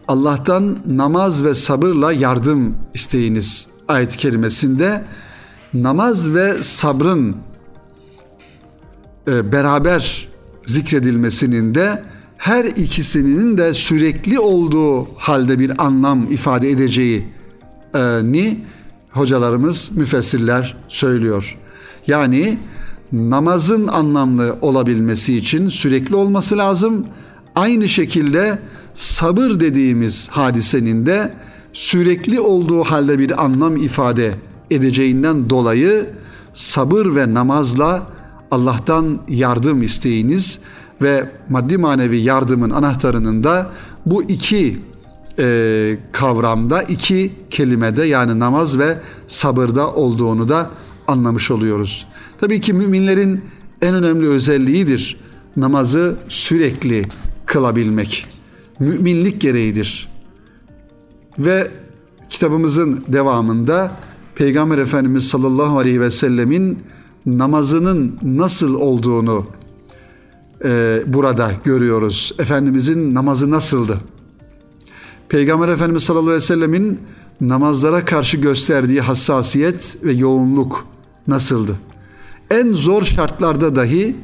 Allah'tan 0.08 0.78
namaz 0.86 1.44
ve 1.44 1.56
sabırla 1.56 2.14
yardım 2.14 2.76
isteyiniz 2.94 3.68
ayet-i 3.88 4.18
kerimesinde 4.18 5.04
namaz 5.74 6.34
ve 6.34 6.64
sabrın 6.64 7.36
e, 9.28 9.52
beraber 9.52 10.28
zikredilmesinin 10.66 11.76
de 11.76 12.04
her 12.38 12.66
ikisinin 12.66 13.58
de 13.58 13.74
sürekli 13.74 14.40
olduğu 14.40 15.06
halde 15.16 15.60
bir 15.60 15.86
anlam 15.86 16.32
ifade 16.32 16.70
edeceği 16.70 17.28
ni 18.24 18.66
hocalarımız, 19.12 19.92
müfessirler 19.96 20.78
söylüyor. 20.88 21.58
Yani 22.08 22.58
namazın 23.12 23.88
anlamlı 23.88 24.58
olabilmesi 24.62 25.38
için 25.38 25.70
sürekli 25.70 26.16
olması 26.16 26.58
lazım. 26.58 27.06
Aynı 27.56 27.89
şekilde 27.89 28.60
sabır 28.94 29.60
dediğimiz 29.60 30.30
hadisenin 30.30 31.06
de 31.06 31.34
sürekli 31.74 32.39
olduğu 32.39 32.84
halde 32.84 33.20
bir 33.20 33.44
anlam 33.44 33.78
ifade 33.78 34.34
edeceğinden 34.72 35.50
dolayı 35.50 36.10
sabır 36.54 37.16
ve 37.16 37.34
namazla 37.34 38.08
Allah'tan 38.51 39.20
yardım 39.30 39.84
isteyiniz 39.84 40.60
ve 41.01 41.30
maddi 41.50 41.78
manevi 41.78 42.18
yardımın 42.18 42.70
anahtarının 42.70 43.44
da 43.44 43.70
bu 44.06 44.24
iki 44.24 44.80
e, 45.39 45.98
kavramda, 46.12 46.84
iki 46.84 47.34
kelimede 47.50 48.06
yani 48.06 48.39
namaz 48.39 48.80
ve 48.80 48.98
sabırda 49.28 49.94
olduğunu 49.94 50.50
da 50.50 50.70
anlamış 51.08 51.51
oluyoruz. 51.51 52.06
Tabii 52.39 52.62
ki 52.62 52.74
müminlerin 52.74 53.41
en 53.81 53.96
önemli 53.96 54.27
özelliğidir 54.27 55.17
namazı 55.58 56.15
sürekli 56.29 57.05
kılabilmek. 57.46 58.25
Müminlik 58.79 59.41
gereğidir. 59.41 60.10
Ve 61.39 61.72
kitabımızın 62.29 63.03
devamında 63.08 63.91
Peygamber 64.36 64.77
Efendimiz 64.77 65.27
sallallahu 65.27 65.77
aleyhi 65.77 66.01
ve 66.01 66.12
sellemin 66.12 66.79
namazının 67.25 68.19
nasıl 68.24 68.74
olduğunu 68.74 69.46
e, 70.65 71.01
burada 71.08 71.51
görüyoruz. 71.63 72.31
Efendimizin 72.39 73.15
namazı 73.15 73.51
nasıldı? 73.51 74.01
Peygamber 75.29 75.69
Efendimiz 75.69 76.03
sallallahu 76.03 76.25
aleyhi 76.25 76.41
ve 76.41 76.46
sellemin 76.46 77.00
namazlara 77.41 78.05
karşı 78.05 78.38
gösterdiği 78.38 79.01
hassasiyet 79.01 79.98
ve 80.03 80.13
yoğunluk 80.13 80.86
nasıldı? 81.27 81.75
En 82.51 82.74
zor 82.74 83.03
şartlarda 83.03 83.75
dahi, 83.75 84.15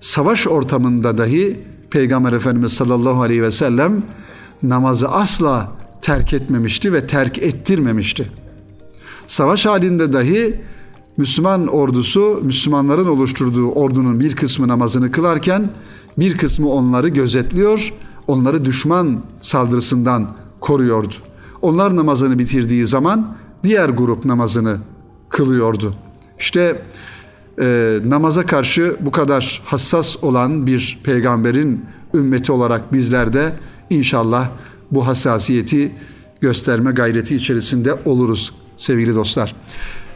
savaş 0.00 0.46
ortamında 0.46 1.18
dahi 1.18 1.60
Peygamber 1.90 2.32
Efendimiz 2.32 2.72
sallallahu 2.72 3.22
aleyhi 3.22 3.42
ve 3.42 3.50
sellem 3.50 4.02
namazı 4.62 5.08
asla 5.08 5.70
terk 6.02 6.32
etmemişti 6.32 6.92
ve 6.92 7.06
terk 7.06 7.38
ettirmemişti. 7.38 8.32
Savaş 9.28 9.66
halinde 9.66 10.12
dahi 10.12 10.60
Müslüman 11.16 11.66
ordusu 11.66 12.40
Müslümanların 12.42 13.06
oluşturduğu 13.06 13.70
ordunun 13.70 14.20
bir 14.20 14.36
kısmı 14.36 14.68
namazını 14.68 15.10
kılarken 15.10 15.70
bir 16.18 16.36
kısmı 16.36 16.68
onları 16.68 17.08
gözetliyor, 17.08 17.92
onları 18.26 18.64
düşman 18.64 19.22
saldırısından 19.40 20.28
koruyordu. 20.60 21.14
Onlar 21.62 21.96
namazını 21.96 22.38
bitirdiği 22.38 22.86
zaman 22.86 23.36
diğer 23.64 23.88
grup 23.88 24.24
namazını 24.24 24.78
kılıyordu. 25.28 25.94
İşte 26.38 26.82
e, 27.60 27.98
namaza 28.04 28.46
karşı 28.46 28.96
bu 29.00 29.10
kadar 29.10 29.62
hassas 29.64 30.24
olan 30.24 30.66
bir 30.66 31.00
peygamberin 31.04 31.84
ümmeti 32.14 32.52
olarak 32.52 32.92
bizler 32.92 33.32
de 33.32 33.52
inşallah 33.90 34.50
bu 34.90 35.06
hassasiyeti 35.06 35.92
gösterme 36.40 36.92
gayreti 36.92 37.36
içerisinde 37.36 37.94
oluruz 38.04 38.52
sevgili 38.76 39.14
dostlar. 39.14 39.54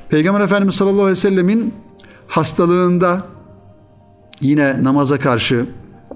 Peygamber 0.09 0.40
Efendimiz 0.40 0.75
sallallahu 0.75 1.00
aleyhi 1.00 1.11
ve 1.11 1.16
sellemin 1.16 1.75
hastalığında 2.26 3.26
yine 4.40 4.85
namaza 4.85 5.19
karşı 5.19 5.66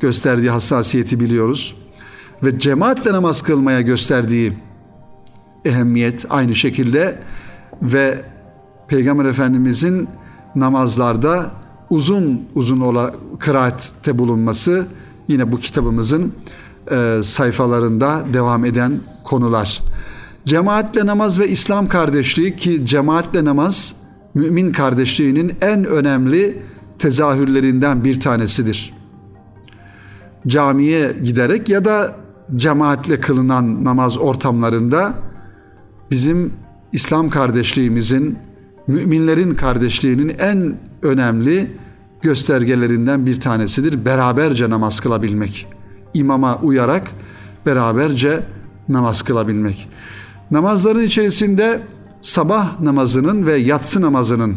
gösterdiği 0.00 0.50
hassasiyeti 0.50 1.20
biliyoruz. 1.20 1.74
Ve 2.42 2.58
cemaatle 2.58 3.12
namaz 3.12 3.42
kılmaya 3.42 3.80
gösterdiği 3.80 4.52
ehemmiyet 5.64 6.26
aynı 6.30 6.54
şekilde 6.54 7.18
ve 7.82 8.24
Peygamber 8.88 9.24
Efendimizin 9.24 10.08
namazlarda 10.56 11.50
uzun 11.90 12.42
uzun 12.54 12.80
olarak 12.80 13.14
kıraatte 13.38 14.18
bulunması 14.18 14.86
yine 15.28 15.52
bu 15.52 15.56
kitabımızın 15.56 16.32
e, 16.90 17.20
sayfalarında 17.22 18.24
devam 18.32 18.64
eden 18.64 19.00
konular. 19.24 19.82
Cemaatle 20.44 21.06
namaz 21.06 21.38
ve 21.38 21.48
İslam 21.48 21.88
kardeşliği 21.88 22.56
ki 22.56 22.86
cemaatle 22.86 23.44
namaz 23.44 23.94
mümin 24.34 24.72
kardeşliğinin 24.72 25.54
en 25.60 25.84
önemli 25.84 26.62
tezahürlerinden 26.98 28.04
bir 28.04 28.20
tanesidir. 28.20 28.94
Camiye 30.46 31.12
giderek 31.24 31.68
ya 31.68 31.84
da 31.84 32.16
cemaatle 32.56 33.20
kılınan 33.20 33.84
namaz 33.84 34.18
ortamlarında 34.18 35.14
bizim 36.10 36.52
İslam 36.92 37.30
kardeşliğimizin, 37.30 38.38
müminlerin 38.86 39.54
kardeşliğinin 39.54 40.28
en 40.38 40.78
önemli 41.02 41.70
göstergelerinden 42.22 43.26
bir 43.26 43.40
tanesidir. 43.40 44.04
Beraberce 44.04 44.70
namaz 44.70 45.00
kılabilmek. 45.00 45.66
İmama 46.14 46.58
uyarak 46.58 47.10
beraberce 47.66 48.42
namaz 48.88 49.22
kılabilmek. 49.22 49.88
Namazların 50.50 51.02
içerisinde 51.02 51.80
sabah 52.22 52.80
namazının 52.80 53.46
ve 53.46 53.56
yatsı 53.56 54.00
namazının 54.00 54.56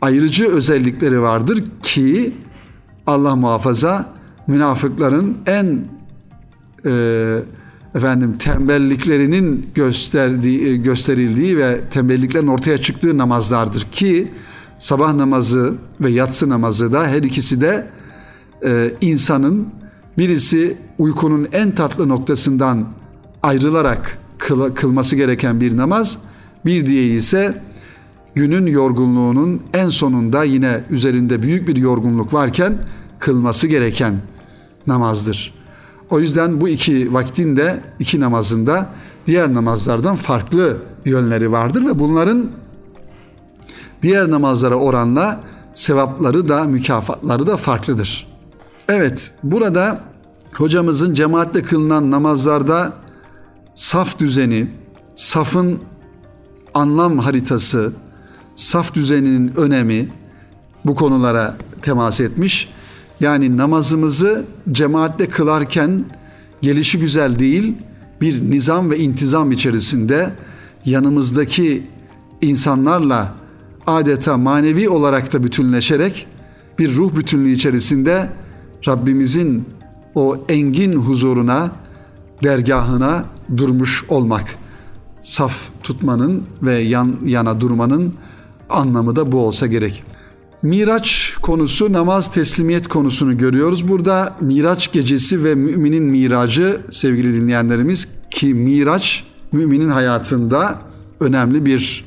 ayrıcı 0.00 0.48
özellikleri 0.48 1.22
vardır 1.22 1.64
ki 1.82 2.36
Allah 3.06 3.36
muhafaza 3.36 4.12
münafıkların 4.46 5.38
en 5.46 5.84
e, 6.86 7.38
efendim 7.94 8.38
tembelliklerinin 8.38 9.70
gösterdiği 9.74 10.68
e, 10.68 10.76
gösterildiği 10.76 11.56
ve 11.56 11.80
tembelliklerin 11.90 12.46
ortaya 12.46 12.78
çıktığı 12.78 13.18
namazlardır 13.18 13.82
ki 13.82 14.32
sabah 14.78 15.14
namazı 15.14 15.74
ve 16.00 16.10
yatsı 16.10 16.48
namazı 16.48 16.92
da 16.92 17.06
her 17.06 17.22
ikisi 17.22 17.60
de 17.60 17.86
e, 18.64 18.94
insanın 19.00 19.68
birisi 20.18 20.76
uykunun 20.98 21.48
en 21.52 21.70
tatlı 21.70 22.08
noktasından 22.08 22.86
ayrılarak 23.42 24.18
kıl, 24.38 24.74
kılması 24.74 25.16
gereken 25.16 25.60
bir 25.60 25.76
namaz, 25.76 26.18
bir 26.66 26.86
diğeri 26.86 27.16
ise 27.16 27.62
günün 28.34 28.66
yorgunluğunun 28.66 29.62
en 29.74 29.88
sonunda 29.88 30.44
yine 30.44 30.80
üzerinde 30.90 31.42
büyük 31.42 31.68
bir 31.68 31.76
yorgunluk 31.76 32.32
varken 32.32 32.78
kılması 33.18 33.66
gereken 33.66 34.14
namazdır. 34.86 35.57
O 36.10 36.20
yüzden 36.20 36.60
bu 36.60 36.68
iki 36.68 37.14
vaktinde, 37.14 37.80
iki 37.98 38.20
namazında 38.20 38.88
diğer 39.26 39.54
namazlardan 39.54 40.16
farklı 40.16 40.76
yönleri 41.04 41.52
vardır 41.52 41.86
ve 41.86 41.98
bunların 41.98 42.50
diğer 44.02 44.30
namazlara 44.30 44.74
oranla 44.74 45.40
sevapları 45.74 46.48
da 46.48 46.64
mükafatları 46.64 47.46
da 47.46 47.56
farklıdır. 47.56 48.26
Evet, 48.88 49.32
burada 49.42 50.00
hocamızın 50.52 51.14
cemaatle 51.14 51.62
kılınan 51.62 52.10
namazlarda 52.10 52.92
saf 53.74 54.18
düzeni, 54.18 54.68
safın 55.16 55.78
anlam 56.74 57.18
haritası, 57.18 57.92
saf 58.56 58.94
düzeninin 58.94 59.52
önemi 59.56 60.08
bu 60.84 60.94
konulara 60.94 61.56
temas 61.82 62.20
etmiş. 62.20 62.68
Yani 63.20 63.56
namazımızı 63.56 64.44
cemaatle 64.72 65.28
kılarken 65.28 66.04
gelişi 66.62 66.98
güzel 66.98 67.38
değil, 67.38 67.74
bir 68.20 68.50
nizam 68.50 68.90
ve 68.90 68.98
intizam 68.98 69.52
içerisinde 69.52 70.30
yanımızdaki 70.84 71.86
insanlarla 72.42 73.34
adeta 73.86 74.36
manevi 74.36 74.88
olarak 74.88 75.32
da 75.32 75.42
bütünleşerek 75.44 76.26
bir 76.78 76.94
ruh 76.94 77.16
bütünlüğü 77.16 77.50
içerisinde 77.50 78.30
Rabbimizin 78.88 79.64
o 80.14 80.36
engin 80.48 80.92
huzuruna, 80.92 81.70
dergahına 82.42 83.24
durmuş 83.56 84.04
olmak. 84.08 84.56
Saf 85.22 85.60
tutmanın 85.82 86.42
ve 86.62 86.74
yan 86.74 87.16
yana 87.24 87.60
durmanın 87.60 88.14
anlamı 88.70 89.16
da 89.16 89.32
bu 89.32 89.38
olsa 89.38 89.66
gerek. 89.66 90.04
Miraç 90.62 91.34
konusu 91.42 91.92
namaz 91.92 92.32
teslimiyet 92.32 92.88
konusunu 92.88 93.38
görüyoruz. 93.38 93.88
Burada 93.88 94.36
Miraç 94.40 94.92
gecesi 94.92 95.44
ve 95.44 95.54
müminin 95.54 96.02
miracı 96.04 96.80
sevgili 96.90 97.34
dinleyenlerimiz 97.34 98.08
ki 98.30 98.54
Miraç 98.54 99.24
müminin 99.52 99.88
hayatında 99.88 100.78
önemli 101.20 101.64
bir 101.66 102.04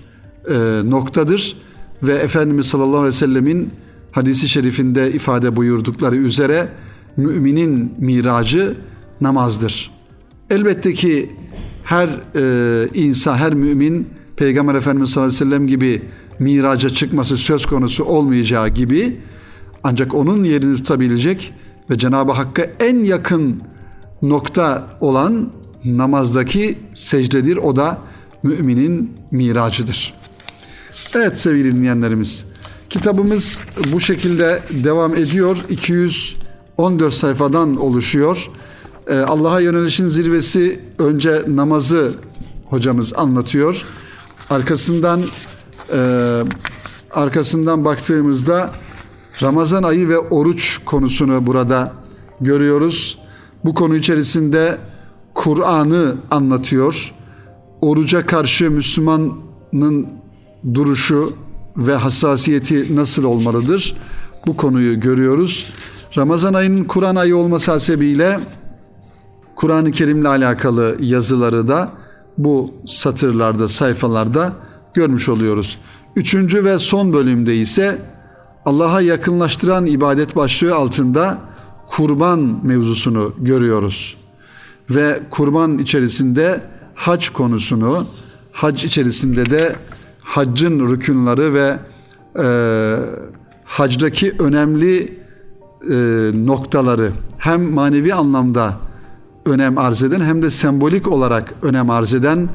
e, 0.49 0.81
noktadır 0.85 1.57
ve 2.03 2.15
Efendimiz 2.15 2.65
sallallahu 2.65 2.97
aleyhi 2.97 3.07
ve 3.07 3.11
sellemin 3.11 3.69
hadisi 4.11 4.49
şerifinde 4.49 5.11
ifade 5.11 5.55
buyurdukları 5.55 6.15
üzere 6.15 6.69
müminin 7.17 7.93
miracı 7.97 8.77
namazdır. 9.21 9.91
Elbette 10.49 10.93
ki 10.93 11.29
her 11.83 12.09
e, 12.35 12.87
insan, 12.93 13.37
her 13.37 13.53
mümin 13.53 14.07
Peygamber 14.35 14.75
Efendimiz 14.75 15.09
sallallahu 15.09 15.29
aleyhi 15.29 15.45
ve 15.45 15.49
sellem 15.49 15.67
gibi 15.67 16.01
miraca 16.41 16.89
çıkması 16.89 17.37
söz 17.37 17.65
konusu 17.65 18.03
olmayacağı 18.03 18.69
gibi 18.69 19.21
ancak 19.83 20.13
onun 20.13 20.43
yerini 20.43 20.77
tutabilecek 20.77 21.53
ve 21.89 21.97
Cenab-ı 21.97 22.31
Hakk'a 22.31 22.61
en 22.79 23.03
yakın 23.03 23.61
nokta 24.21 24.87
olan 25.01 25.51
namazdaki 25.85 26.77
secdedir. 26.93 27.57
O 27.57 27.75
da 27.75 27.97
müminin 28.43 29.13
miracıdır. 29.31 30.13
Evet 31.15 31.39
sevgili 31.39 31.75
dinleyenlerimiz, 31.75 32.45
kitabımız 32.89 33.59
bu 33.93 33.99
şekilde 33.99 34.61
devam 34.69 35.15
ediyor. 35.15 35.57
214 35.69 37.13
sayfadan 37.13 37.77
oluşuyor. 37.77 38.49
Ee, 39.07 39.15
Allah'a 39.15 39.59
yönelişin 39.59 40.07
zirvesi 40.07 40.79
önce 40.99 41.43
namazı 41.47 42.13
hocamız 42.65 43.13
anlatıyor. 43.13 43.85
Arkasından 44.49 45.21
e, 45.93 46.41
arkasından 47.11 47.85
baktığımızda 47.85 48.71
Ramazan 49.43 49.83
ayı 49.83 50.09
ve 50.09 50.17
oruç 50.17 50.77
konusunu 50.85 51.47
burada 51.47 51.93
görüyoruz. 52.41 53.17
Bu 53.65 53.73
konu 53.73 53.95
içerisinde 53.95 54.77
Kur'an'ı 55.33 56.15
anlatıyor. 56.31 57.13
Oruca 57.81 58.25
karşı 58.25 58.71
Müslümanın 58.71 60.07
duruşu 60.73 61.33
ve 61.77 61.95
hassasiyeti 61.95 62.95
nasıl 62.95 63.23
olmalıdır? 63.23 63.95
Bu 64.47 64.57
konuyu 64.57 64.99
görüyoruz. 64.99 65.73
Ramazan 66.17 66.53
ayının 66.53 66.83
Kur'an 66.83 67.15
ayı 67.15 67.37
olması 67.37 67.71
hasebiyle 67.71 68.39
Kur'an-ı 69.55 69.91
Kerim'le 69.91 70.25
alakalı 70.25 70.97
yazıları 70.99 71.67
da 71.67 71.91
bu 72.37 72.73
satırlarda, 72.85 73.67
sayfalarda 73.67 74.53
görmüş 74.93 75.29
oluyoruz. 75.29 75.79
Üçüncü 76.15 76.65
ve 76.65 76.79
son 76.79 77.13
bölümde 77.13 77.55
ise 77.55 78.01
Allah'a 78.65 79.01
yakınlaştıran 79.01 79.85
ibadet 79.85 80.35
başlığı 80.35 80.75
altında 80.75 81.37
kurban 81.87 82.59
mevzusunu 82.63 83.33
görüyoruz. 83.39 84.17
Ve 84.89 85.19
kurban 85.29 85.77
içerisinde 85.77 86.63
hac 86.95 87.29
konusunu, 87.29 88.05
hac 88.51 88.83
içerisinde 88.83 89.45
de 89.45 89.75
haccın 90.21 90.89
rükünleri 90.89 91.53
ve 91.53 91.77
e, 92.39 92.47
hacdaki 93.65 94.35
önemli 94.39 95.21
e, 95.89 95.95
noktaları 96.45 97.11
hem 97.37 97.73
manevi 97.73 98.13
anlamda 98.13 98.77
önem 99.45 99.77
arz 99.77 100.03
eden 100.03 100.21
hem 100.21 100.41
de 100.41 100.49
sembolik 100.49 101.07
olarak 101.07 101.53
önem 101.61 101.89
arz 101.89 102.13
eden 102.13 102.49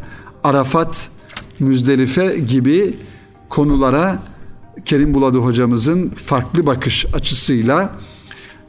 Arafat 0.44 1.10
Müzdelife 1.60 2.38
gibi 2.38 2.94
konulara 3.48 4.22
Kerim 4.84 5.14
Buladı 5.14 5.38
hocamızın 5.38 6.08
farklı 6.08 6.66
bakış 6.66 7.06
açısıyla 7.14 7.90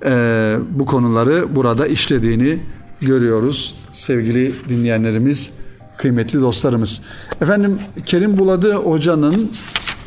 e, 0.05 0.55
bu 0.71 0.85
konuları 0.85 1.55
burada 1.55 1.87
işlediğini 1.87 2.59
görüyoruz 3.01 3.75
sevgili 3.91 4.53
dinleyenlerimiz, 4.69 5.51
kıymetli 5.97 6.41
dostlarımız. 6.41 7.01
Efendim 7.41 7.79
Kerim 8.05 8.37
Buladı 8.37 8.73
hocanın 8.73 9.51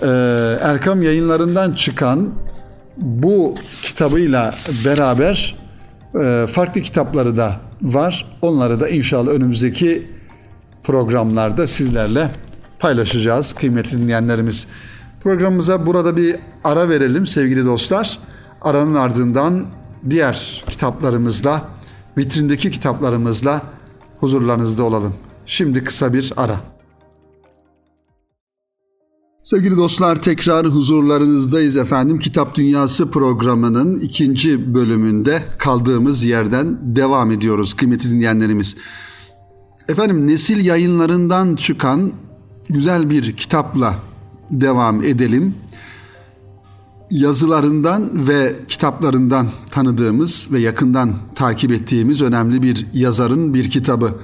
e, 0.03 0.07
Erkam 0.63 1.03
yayınlarından 1.03 1.73
çıkan 1.73 2.29
bu 2.97 3.55
kitabıyla 3.83 4.55
beraber 4.85 5.57
e, 6.21 6.47
farklı 6.53 6.81
kitapları 6.81 7.37
da 7.37 7.61
var. 7.83 8.27
Onları 8.43 8.81
da 8.81 8.89
inşallah 8.89 9.31
önümüzdeki 9.31 10.07
programlarda 10.85 11.67
sizlerle 11.67 12.31
paylaşacağız 12.81 13.53
kıymetli 13.53 13.99
dinleyenlerimiz. 13.99 14.67
Programımıza 15.23 15.87
burada 15.87 16.17
bir 16.17 16.37
ara 16.65 16.89
verelim 16.89 17.27
sevgili 17.27 17.65
dostlar. 17.65 18.19
Aranın 18.61 18.95
ardından 18.95 19.67
diğer 20.11 20.65
kitaplarımızla, 20.69 21.69
vitrindeki 22.19 22.71
kitaplarımızla 22.71 23.63
huzurlarınızda 24.21 24.83
olalım. 24.83 25.15
Şimdi 25.47 25.85
kısa 25.85 26.13
bir 26.13 26.33
ara. 26.37 26.61
Sevgili 29.43 29.77
dostlar 29.77 30.23
tekrar 30.23 30.67
huzurlarınızdayız 30.67 31.77
efendim. 31.77 32.19
Kitap 32.19 32.55
Dünyası 32.55 33.11
programının 33.11 34.01
ikinci 34.01 34.75
bölümünde 34.75 35.43
kaldığımız 35.59 36.25
yerden 36.25 36.79
devam 36.83 37.31
ediyoruz 37.31 37.75
kıymetli 37.75 38.11
dinleyenlerimiz. 38.11 38.77
Efendim 39.89 40.27
Nesil 40.27 40.65
yayınlarından 40.65 41.57
çıkan 41.57 42.13
güzel 42.73 43.11
bir 43.11 43.37
kitapla 43.37 43.99
devam 44.51 45.05
edelim. 45.05 45.55
Yazılarından 47.11 48.29
ve 48.29 48.57
kitaplarından 48.69 49.49
tanıdığımız 49.71 50.49
ve 50.53 50.61
yakından 50.61 51.15
takip 51.35 51.73
ettiğimiz 51.73 52.23
önemli 52.23 52.63
bir 52.63 52.87
yazarın 52.93 53.55
bir 53.55 53.71
kitabı. 53.71 54.15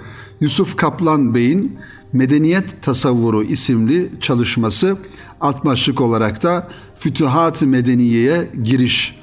Yusuf 0.41 0.77
Kaplan 0.77 1.35
Bey'in 1.35 1.79
Medeniyet 2.13 2.83
Tasavvuru 2.83 3.43
isimli 3.43 4.11
çalışması 4.21 4.97
alt 5.41 5.65
başlık 5.65 6.01
olarak 6.01 6.43
da 6.43 6.69
Fütuhat-ı 6.97 7.67
Medeniye'ye 7.67 8.51
giriş 8.63 9.19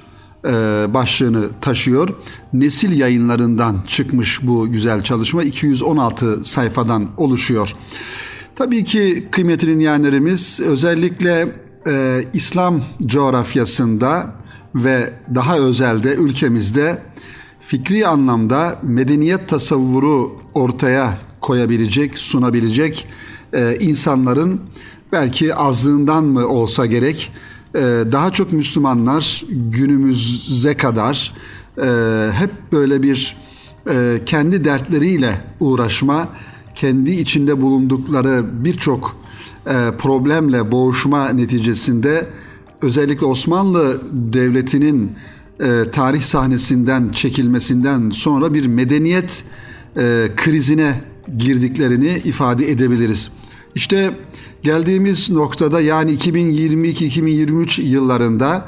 e, 0.45 0.51
başlığını 0.93 1.49
taşıyor. 1.61 2.09
Nesil 2.53 2.99
yayınlarından 2.99 3.83
çıkmış 3.87 4.39
bu 4.43 4.71
güzel 4.71 5.03
çalışma 5.03 5.43
216 5.43 6.45
sayfadan 6.45 7.07
oluşuyor. 7.17 7.75
Tabii 8.55 8.83
ki 8.83 9.27
kıymetli 9.31 9.67
dinleyenlerimiz 9.67 10.59
özellikle 10.59 11.47
e, 11.87 12.23
İslam 12.33 12.81
coğrafyasında 13.05 14.35
ve 14.75 15.13
daha 15.35 15.57
özelde 15.57 16.15
ülkemizde 16.15 17.01
fikri 17.61 18.07
anlamda 18.07 18.79
medeniyet 18.83 19.49
tasavvuru 19.49 20.31
ortaya 20.53 21.17
koyabilecek, 21.41 22.17
sunabilecek 22.17 23.07
e, 23.53 23.77
insanların 23.79 24.61
belki 25.11 25.55
azlığından 25.55 26.23
mı 26.23 26.47
olsa 26.47 26.85
gerek 26.85 27.31
e, 27.75 27.79
daha 28.11 28.31
çok 28.31 28.53
Müslümanlar 28.53 29.43
günümüze 29.49 30.77
kadar 30.77 31.33
e, 31.77 31.87
hep 32.31 32.51
böyle 32.71 33.03
bir 33.03 33.37
e, 33.89 34.19
kendi 34.25 34.65
dertleriyle 34.65 35.41
uğraşma, 35.59 36.29
kendi 36.75 37.11
içinde 37.11 37.61
bulundukları 37.61 38.45
birçok 38.65 39.15
e, 39.67 39.73
problemle 39.97 40.71
boğuşma 40.71 41.29
neticesinde 41.29 42.27
özellikle 42.81 43.25
Osmanlı 43.25 44.01
Devleti'nin 44.11 45.11
e, 45.59 45.91
tarih 45.91 46.21
sahnesinden 46.21 47.09
çekilmesinden 47.09 48.09
sonra 48.09 48.53
bir 48.53 48.65
medeniyet 48.65 49.43
e, 49.97 50.29
krizine 50.35 51.01
girdiklerini 51.37 52.21
ifade 52.25 52.71
edebiliriz. 52.71 53.29
İşte 53.75 54.13
geldiğimiz 54.61 55.29
noktada 55.29 55.81
yani 55.81 56.15
2022-2023 56.15 57.81
yıllarında 57.81 58.65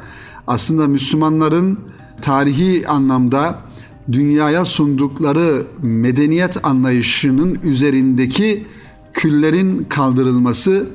aslında 0.47 0.87
Müslümanların 0.87 1.79
tarihi 2.21 2.87
anlamda 2.87 3.64
dünyaya 4.11 4.65
sundukları 4.65 5.67
medeniyet 5.81 6.65
anlayışının 6.65 7.59
üzerindeki 7.63 8.65
küllerin 9.13 9.85
kaldırılması 9.89 10.87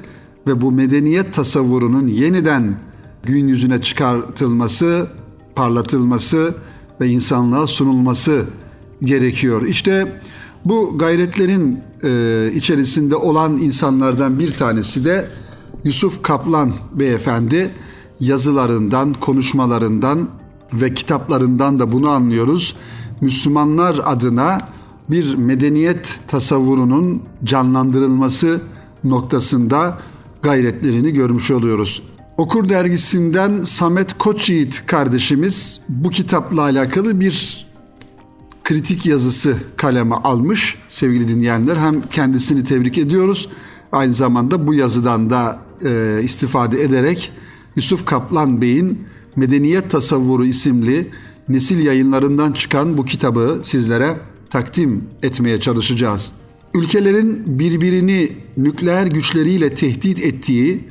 ve 0.47 0.61
bu 0.61 0.73
medeniyet 0.73 1.35
tasavvurunun 1.35 2.07
yeniden 2.07 2.77
gün 3.23 3.49
yüzüne 3.49 3.81
çıkartılması, 3.81 5.07
parlatılması 5.55 6.55
ve 7.01 7.09
insanlığa 7.09 7.67
sunulması 7.67 8.45
gerekiyor. 9.05 9.63
İşte 9.63 10.21
bu 10.65 10.99
gayretlerin 10.99 11.81
e, 12.05 12.51
içerisinde 12.55 13.17
olan 13.17 13.59
insanlardan 13.59 14.39
bir 14.39 14.51
tanesi 14.51 15.05
de 15.05 15.29
Yusuf 15.85 16.23
Kaplan 16.23 16.73
beyefendi 16.93 17.71
yazılarından, 18.21 19.15
konuşmalarından 19.15 20.29
ve 20.73 20.95
kitaplarından 20.95 21.79
da 21.79 21.93
bunu 21.93 22.09
anlıyoruz. 22.09 22.77
Müslümanlar 23.21 24.01
adına 24.05 24.59
bir 25.11 25.35
medeniyet 25.35 26.21
tasavvurunun 26.29 27.23
canlandırılması 27.45 28.61
noktasında 29.05 29.99
gayretlerini 30.43 31.13
görmüş 31.13 31.51
oluyoruz. 31.51 32.03
Okur 32.37 32.69
dergisinden 32.69 33.63
Samet 33.65 34.19
Koçyiğit 34.19 34.87
kardeşimiz 34.87 35.81
bu 35.89 36.11
kitapla 36.11 36.63
alakalı 36.63 37.21
bir 37.21 37.67
kritik 38.65 39.07
yazısı 39.07 39.57
kaleme 39.77 40.15
almış 40.15 40.77
sevgili 40.89 41.29
dinleyenler. 41.29 41.77
Hem 41.77 42.03
kendisini 42.09 42.65
tebrik 42.65 42.99
ediyoruz 42.99 43.49
aynı 43.93 44.15
zamanda 44.15 44.67
bu 44.67 44.75
yazıdan 44.75 45.31
da 45.31 45.59
e, 45.85 46.21
istifade 46.23 46.83
ederek 46.83 47.33
Yusuf 47.77 48.07
Kaplan 48.07 48.61
Bey'in 48.61 49.05
Medeniyet 49.37 49.91
Tasavvuru 49.91 50.45
isimli 50.45 51.11
nesil 51.53 51.85
yayınlarından 51.85 52.53
çıkan 52.53 52.99
bu 52.99 53.05
kitabı 53.05 53.61
sizlere 53.63 54.17
takdim 54.51 55.05
etmeye 55.23 55.61
çalışacağız. 55.61 56.33
Ülkelerin 56.75 57.59
birbirini 57.59 58.33
nükleer 58.57 59.07
güçleriyle 59.07 59.75
tehdit 59.75 60.19
ettiği, 60.19 60.89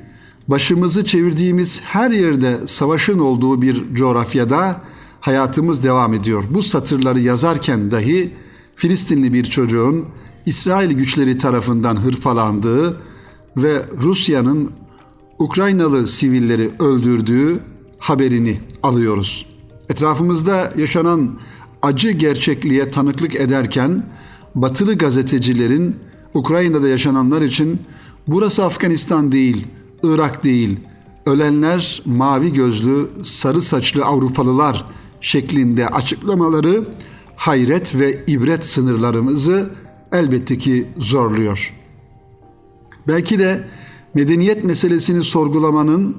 başımızı 0.48 1.06
çevirdiğimiz 1.06 1.82
her 1.84 2.12
yerde 2.12 2.58
savaşın 2.66 3.20
olduğu 3.20 3.62
bir 3.62 3.96
coğrafyada 3.96 4.82
hayatımız 5.20 5.84
devam 5.84 6.14
ediyor. 6.14 6.44
Bu 6.50 6.64
satırları 6.64 7.20
yazarken 7.20 7.92
dahi 7.92 8.34
Filistinli 8.76 9.34
bir 9.34 9.46
çocuğun 9.46 10.06
İsrail 10.46 10.92
güçleri 10.92 11.38
tarafından 11.38 11.96
hırpalandığı 11.96 13.02
ve 13.58 13.86
Rusya'nın 14.02 14.72
Ukraynalı 15.40 16.08
sivilleri 16.08 16.72
öldürdüğü 16.80 17.60
haberini 17.98 18.60
alıyoruz. 18.84 19.49
Etrafımızda 19.90 20.74
yaşanan 20.78 21.40
acı 21.82 22.12
gerçekliğe 22.12 22.90
tanıklık 22.90 23.36
ederken 23.36 24.04
batılı 24.56 24.98
gazetecilerin 24.98 25.96
Ukrayna'da 26.34 26.88
yaşananlar 26.88 27.42
için 27.42 27.82
burası 28.28 28.66
Afganistan 28.66 29.32
değil, 29.32 29.68
Irak 30.04 30.44
değil, 30.44 30.80
ölenler 31.26 32.02
mavi 32.06 32.54
gözlü, 32.54 33.10
sarı 33.24 33.62
saçlı 33.62 34.06
Avrupalılar 34.06 34.86
şeklinde 35.22 35.88
açıklamaları 35.88 36.84
hayret 37.36 37.96
ve 37.96 38.24
ibret 38.28 38.66
sınırlarımızı 38.66 39.70
elbette 40.12 40.58
ki 40.58 40.86
zorluyor. 40.98 41.74
Belki 43.08 43.40
de 43.40 43.68
medeniyet 44.14 44.64
meselesini 44.64 45.24
sorgulamanın 45.24 46.18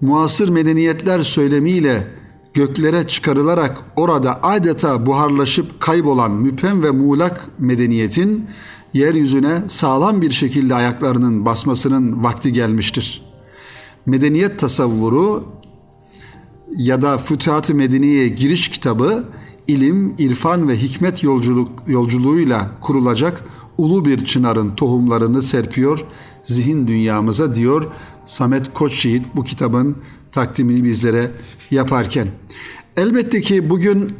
muasır 0.00 0.48
medeniyetler 0.48 1.22
söylemiyle 1.22 2.21
göklere 2.54 3.06
çıkarılarak 3.06 3.84
orada 3.96 4.42
adeta 4.42 5.06
buharlaşıp 5.06 5.80
kaybolan 5.80 6.30
müphem 6.30 6.82
ve 6.82 6.90
muğlak 6.90 7.48
medeniyetin 7.58 8.46
yeryüzüne 8.92 9.62
sağlam 9.68 10.22
bir 10.22 10.30
şekilde 10.30 10.74
ayaklarının 10.74 11.46
basmasının 11.46 12.24
vakti 12.24 12.52
gelmiştir. 12.52 13.22
Medeniyet 14.06 14.58
tasavvuru 14.58 15.44
ya 16.76 17.02
da 17.02 17.18
Fütuhat-ı 17.18 17.74
Medeniye'ye 17.74 18.28
giriş 18.28 18.68
kitabı 18.68 19.24
ilim, 19.68 20.14
irfan 20.18 20.68
ve 20.68 20.76
hikmet 20.76 21.22
yolculuk 21.22 21.68
yolculuğuyla 21.86 22.70
kurulacak 22.80 23.44
ulu 23.78 24.04
bir 24.04 24.24
çınarın 24.24 24.74
tohumlarını 24.74 25.42
serpiyor 25.42 26.04
zihin 26.44 26.86
dünyamıza 26.86 27.54
diyor 27.54 27.86
Samet 28.24 28.74
Koçyiğit 28.74 29.26
bu 29.34 29.44
kitabın 29.44 29.96
takdimini 30.32 30.84
bizlere 30.84 31.30
yaparken. 31.70 32.28
Elbette 32.96 33.40
ki 33.40 33.70
bugün 33.70 34.12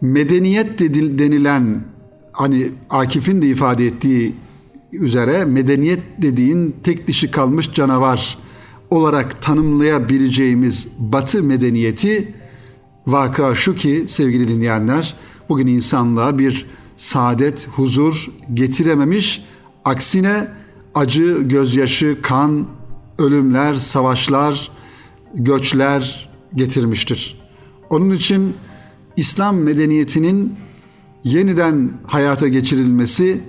medeniyet 0.00 0.78
denilen 1.18 1.84
hani 2.32 2.70
Akif'in 2.90 3.42
de 3.42 3.46
ifade 3.46 3.86
ettiği 3.86 4.34
üzere 4.92 5.44
medeniyet 5.44 6.00
dediğin 6.18 6.76
tek 6.82 7.06
dişi 7.06 7.30
kalmış 7.30 7.72
canavar 7.72 8.38
olarak 8.90 9.42
tanımlayabileceğimiz 9.42 10.88
Batı 10.98 11.42
medeniyeti 11.42 12.34
vaka 13.06 13.54
şu 13.54 13.74
ki 13.74 14.04
sevgili 14.08 14.48
dinleyenler 14.48 15.14
bugün 15.48 15.66
insanlığa 15.66 16.38
bir 16.38 16.66
saadet, 16.96 17.68
huzur 17.68 18.30
getirememiş. 18.54 19.44
Aksine 19.84 20.48
acı, 20.94 21.42
gözyaşı, 21.42 22.16
kan 22.22 22.66
ölümler, 23.18 23.74
savaşlar, 23.74 24.70
göçler 25.34 26.28
getirmiştir. 26.54 27.40
Onun 27.90 28.10
için 28.10 28.54
İslam 29.16 29.56
medeniyetinin 29.56 30.54
yeniden 31.24 31.90
hayata 32.06 32.48
geçirilmesi 32.48 33.40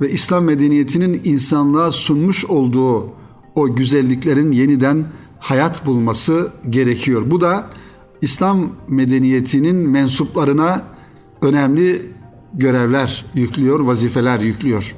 ve 0.00 0.10
İslam 0.10 0.44
medeniyetinin 0.44 1.20
insanlığa 1.24 1.92
sunmuş 1.92 2.44
olduğu 2.44 3.12
o 3.54 3.74
güzelliklerin 3.74 4.52
yeniden 4.52 5.06
hayat 5.38 5.86
bulması 5.86 6.52
gerekiyor. 6.70 7.22
Bu 7.26 7.40
da 7.40 7.66
İslam 8.22 8.72
medeniyetinin 8.88 9.76
mensuplarına 9.76 10.82
önemli 11.42 12.06
görevler 12.54 13.26
yüklüyor, 13.34 13.80
vazifeler 13.80 14.40
yüklüyor. 14.40 14.94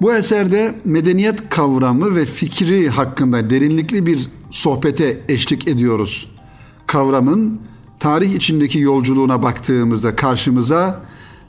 Bu 0.00 0.14
eserde 0.14 0.74
medeniyet 0.84 1.48
kavramı 1.48 2.16
ve 2.16 2.24
fikri 2.24 2.88
hakkında 2.88 3.50
derinlikli 3.50 4.06
bir 4.06 4.28
sohbete 4.50 5.20
eşlik 5.28 5.68
ediyoruz. 5.68 6.30
Kavramın 6.86 7.60
tarih 8.00 8.34
içindeki 8.34 8.78
yolculuğuna 8.78 9.42
baktığımızda 9.42 10.16
karşımıza 10.16 11.00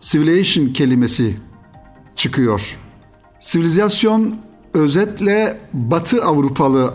civilization 0.01 0.73
kelimesi 0.73 1.37
çıkıyor. 2.15 2.77
Sivilizasyon 3.39 4.35
özetle 4.73 5.59
Batı 5.73 6.25
Avrupalı 6.25 6.93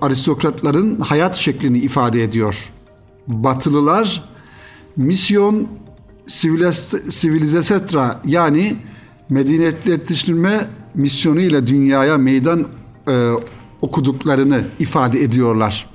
aristokratların 0.00 1.00
hayat 1.00 1.36
şeklini 1.36 1.78
ifade 1.78 2.22
ediyor. 2.22 2.72
Batılılar 3.26 4.24
misyon 4.96 5.68
sivilizesetra 7.08 8.20
yani 8.26 8.76
medeniyetleştirme 9.28 10.66
misyonu 10.94 11.40
ile 11.40 11.66
dünyaya 11.66 12.18
meydan 12.18 12.66
e, 13.08 13.30
okuduklarını 13.84 14.64
ifade 14.78 15.22
ediyorlar. 15.22 15.86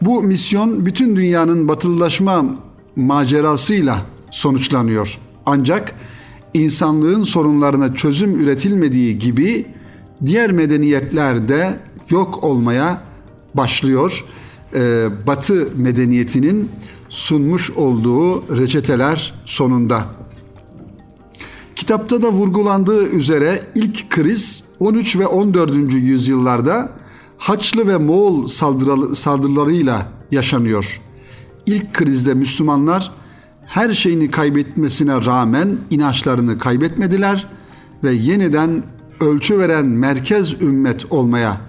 Bu 0.00 0.22
misyon 0.22 0.86
bütün 0.86 1.16
dünyanın 1.16 1.68
batılılaşma 1.68 2.44
macerasıyla 2.96 4.06
sonuçlanıyor. 4.30 5.18
Ancak 5.46 5.94
insanlığın 6.54 7.22
sorunlarına 7.22 7.94
çözüm 7.94 8.40
üretilmediği 8.40 9.18
gibi 9.18 9.66
diğer 10.26 10.52
medeniyetler 10.52 11.48
de 11.48 11.80
yok 12.10 12.44
olmaya 12.44 13.02
başlıyor. 13.54 14.24
Ee, 14.74 15.08
Batı 15.26 15.68
medeniyetinin 15.76 16.68
sunmuş 17.08 17.70
olduğu 17.70 18.58
reçeteler 18.58 19.34
sonunda. 19.44 20.04
Kitapta 21.76 22.22
da 22.22 22.32
vurgulandığı 22.32 23.06
üzere 23.06 23.62
ilk 23.74 24.10
kriz 24.10 24.64
13 24.82 25.18
ve 25.18 25.26
14. 25.26 25.94
yüzyıllarda 25.94 26.90
Haçlı 27.38 27.86
ve 27.86 27.96
Moğol 27.96 28.46
saldırılarıyla 29.14 30.08
yaşanıyor. 30.30 31.00
İlk 31.66 31.94
krizde 31.94 32.34
Müslümanlar 32.34 33.12
her 33.66 33.94
şeyini 33.94 34.30
kaybetmesine 34.30 35.24
rağmen 35.24 35.76
inançlarını 35.90 36.58
kaybetmediler 36.58 37.48
ve 38.04 38.12
yeniden 38.12 38.82
ölçü 39.20 39.58
veren 39.58 39.86
merkez 39.86 40.62
ümmet 40.62 41.12
olmaya 41.12 41.60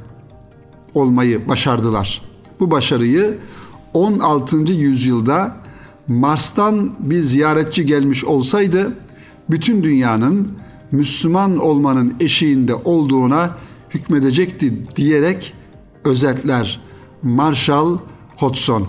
olmayı 0.93 1.47
başardılar. 1.47 2.21
Bu 2.59 2.71
başarıyı 2.71 3.37
16. 3.93 4.57
yüzyılda 4.57 5.57
Mars'tan 6.07 6.91
bir 6.99 7.23
ziyaretçi 7.23 7.85
gelmiş 7.85 8.23
olsaydı 8.25 8.93
bütün 9.49 9.83
dünyanın 9.83 10.47
Müslüman 10.93 11.57
olmanın 11.57 12.15
eşiğinde 12.19 12.75
olduğuna 12.75 13.57
hükmedecekti 13.89 14.95
diyerek 14.95 15.53
özetler 16.03 16.81
Marshall 17.23 17.97
Hodgson. 18.37 18.87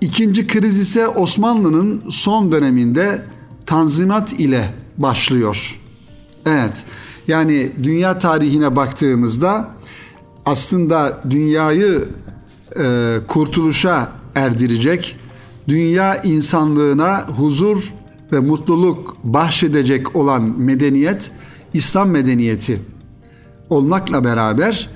İkinci 0.00 0.46
kriz 0.46 0.78
ise 0.78 1.08
Osmanlı'nın 1.08 2.02
son 2.10 2.52
döneminde 2.52 3.22
Tanzimat 3.66 4.32
ile 4.32 4.74
başlıyor. 4.98 5.80
Evet, 6.46 6.84
yani 7.28 7.72
dünya 7.82 8.18
tarihine 8.18 8.76
baktığımızda 8.76 9.70
aslında 10.46 11.22
dünyayı 11.30 12.08
e, 12.80 13.16
kurtuluşa 13.28 14.12
erdirecek, 14.34 15.16
dünya 15.68 16.22
insanlığına 16.22 17.26
huzur 17.36 17.92
ve 18.32 18.38
mutluluk 18.38 19.16
bahşedecek 19.24 20.16
olan 20.16 20.42
medeniyet 20.42 21.30
İslam 21.74 22.10
medeniyeti 22.10 22.80
olmakla 23.70 24.24
beraber 24.24 24.88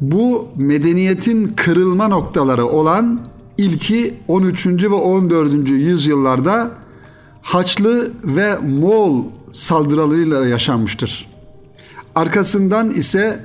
bu 0.00 0.48
medeniyetin 0.56 1.52
kırılma 1.56 2.08
noktaları 2.08 2.66
olan 2.66 3.20
ilki 3.58 4.14
13. 4.28 4.66
ve 4.66 4.88
14. 4.88 5.70
yüzyıllarda 5.70 6.70
Haçlı 7.42 8.12
ve 8.24 8.58
Moğol 8.58 9.24
saldırılarıyla 9.52 10.46
yaşanmıştır. 10.46 11.28
Arkasından 12.14 12.90
ise 12.90 13.44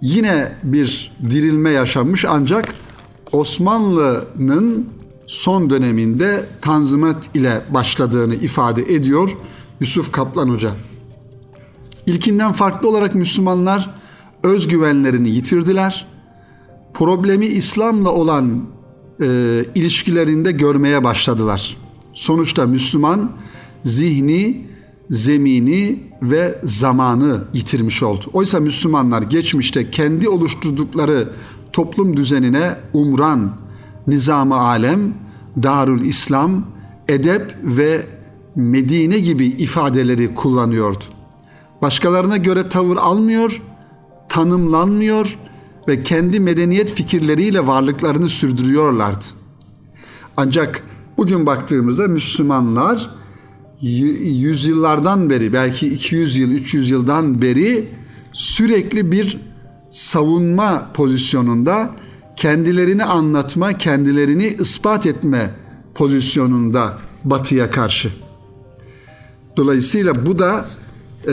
yine 0.00 0.52
bir 0.62 1.12
dirilme 1.30 1.70
yaşanmış 1.70 2.24
ancak 2.28 2.74
Osmanlı'nın 3.32 4.88
son 5.26 5.70
döneminde 5.70 6.46
Tanzimat 6.60 7.36
ile 7.36 7.62
başladığını 7.70 8.34
ifade 8.34 8.94
ediyor 8.94 9.30
Yusuf 9.80 10.12
Kaplan 10.12 10.48
Hoca. 10.48 10.70
İlkinden 12.06 12.52
farklı 12.52 12.88
olarak 12.88 13.14
Müslümanlar 13.14 13.94
özgüvenlerini 14.42 15.30
yitirdiler. 15.30 16.06
Problemi 16.94 17.46
İslam'la 17.46 18.10
olan 18.10 18.64
e, 19.20 19.26
ilişkilerinde 19.74 20.52
görmeye 20.52 21.04
başladılar. 21.04 21.76
Sonuçta 22.14 22.66
Müslüman 22.66 23.30
zihni, 23.84 24.66
zemini 25.10 26.02
ve 26.22 26.58
zamanı 26.64 27.44
yitirmiş 27.52 28.02
oldu. 28.02 28.24
Oysa 28.32 28.60
Müslümanlar 28.60 29.22
geçmişte 29.22 29.90
kendi 29.90 30.28
oluşturdukları 30.28 31.28
toplum 31.72 32.16
düzenine 32.16 32.76
umran, 32.92 33.56
nizamı 34.06 34.56
alem, 34.56 35.14
darül 35.62 36.04
İslam, 36.04 36.66
edep 37.08 37.56
ve 37.62 38.06
Medine 38.56 39.18
gibi 39.18 39.46
ifadeleri 39.46 40.34
kullanıyordu. 40.34 41.04
Başkalarına 41.82 42.36
göre 42.36 42.68
tavır 42.68 42.96
almıyor, 42.96 43.62
tanımlanmıyor 44.28 45.38
ve 45.88 46.02
kendi 46.02 46.40
medeniyet 46.40 46.92
fikirleriyle 46.92 47.66
varlıklarını 47.66 48.28
sürdürüyorlardı. 48.28 49.24
Ancak 50.36 50.82
bugün 51.16 51.46
baktığımızda 51.46 52.08
Müslümanlar 52.08 53.10
yüzyıllardan 53.80 55.30
beri 55.30 55.52
belki 55.52 55.86
200 55.86 56.36
yıl 56.36 56.50
300 56.50 56.90
yıldan 56.90 57.42
beri 57.42 57.88
sürekli 58.32 59.12
bir 59.12 59.40
savunma 59.90 60.90
pozisyonunda 60.94 61.90
kendilerini 62.42 63.04
anlatma, 63.04 63.72
kendilerini 63.72 64.56
ispat 64.60 65.06
etme 65.06 65.50
pozisyonunda 65.94 66.98
batıya 67.24 67.70
karşı. 67.70 68.12
Dolayısıyla 69.56 70.26
bu 70.26 70.38
da 70.38 70.66
e, 71.28 71.32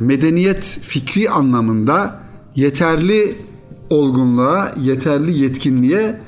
medeniyet 0.00 0.78
fikri 0.82 1.30
anlamında 1.30 2.20
yeterli 2.56 3.36
olgunluğa, 3.90 4.74
yeterli 4.80 5.38
yetkinliğe 5.38 6.20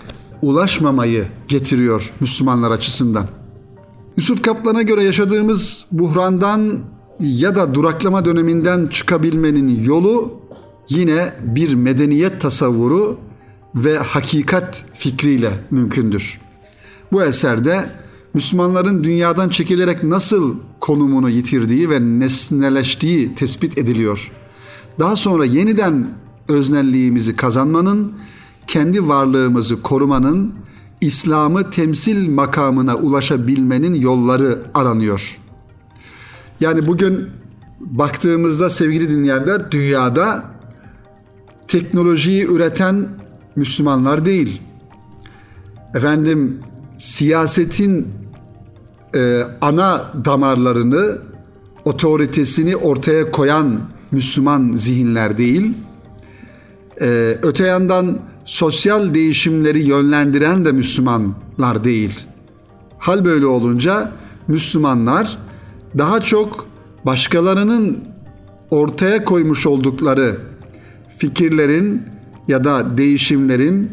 ulaşmamayı 0.42 1.24
getiriyor 1.48 2.12
Müslümanlar 2.20 2.70
açısından. 2.70 3.26
Yusuf 4.16 4.42
Kaplan'a 4.42 4.82
göre 4.82 5.04
yaşadığımız 5.04 5.86
buhrandan 5.92 6.78
ya 7.20 7.56
da 7.56 7.74
duraklama 7.74 8.24
döneminden 8.24 8.86
çıkabilmenin 8.86 9.84
yolu 9.84 10.34
yine 10.88 11.32
bir 11.42 11.74
medeniyet 11.74 12.40
tasavvuru 12.40 13.25
ve 13.76 13.98
hakikat 13.98 14.84
fikriyle 14.94 15.52
mümkündür. 15.70 16.40
Bu 17.12 17.22
eserde 17.22 17.86
Müslümanların 18.34 19.04
dünyadan 19.04 19.48
çekilerek 19.48 20.02
nasıl 20.02 20.56
konumunu 20.80 21.30
yitirdiği 21.30 21.90
ve 21.90 22.00
nesneleştiği 22.00 23.34
tespit 23.34 23.78
ediliyor. 23.78 24.32
Daha 24.98 25.16
sonra 25.16 25.44
yeniden 25.44 26.06
öznelliğimizi 26.48 27.36
kazanmanın, 27.36 28.12
kendi 28.66 29.08
varlığımızı 29.08 29.82
korumanın, 29.82 30.54
İslam'ı 31.00 31.70
temsil 31.70 32.30
makamına 32.30 32.96
ulaşabilmenin 32.96 33.94
yolları 33.94 34.58
aranıyor. 34.74 35.38
Yani 36.60 36.86
bugün 36.86 37.28
baktığımızda 37.80 38.70
sevgili 38.70 39.10
dinleyenler 39.10 39.70
dünyada 39.70 40.44
teknolojiyi 41.68 42.46
üreten 42.46 43.08
Müslümanlar 43.56 44.24
değil. 44.24 44.62
Efendim 45.94 46.60
siyasetin 46.98 48.08
e, 49.14 49.42
ana 49.60 50.12
damarlarını, 50.24 51.18
otoritesini 51.84 52.76
ortaya 52.76 53.30
koyan 53.30 53.80
Müslüman 54.10 54.72
zihinler 54.76 55.38
değil 55.38 55.74
Ee, 57.00 57.38
öte 57.42 57.66
yandan 57.66 58.18
sosyal 58.44 59.14
değişimleri 59.14 59.82
yönlendiren 59.82 60.64
de 60.64 60.72
Müslümanlar 60.72 61.84
değil. 61.84 62.26
Hal 62.98 63.24
böyle 63.24 63.46
olunca 63.46 64.12
Müslümanlar 64.48 65.38
daha 65.98 66.20
çok 66.20 66.66
başkalarının 67.06 67.98
ortaya 68.70 69.24
koymuş 69.24 69.66
oldukları 69.66 70.36
fikirlerin 71.18 72.02
ya 72.48 72.64
da 72.64 72.98
değişimlerin, 72.98 73.90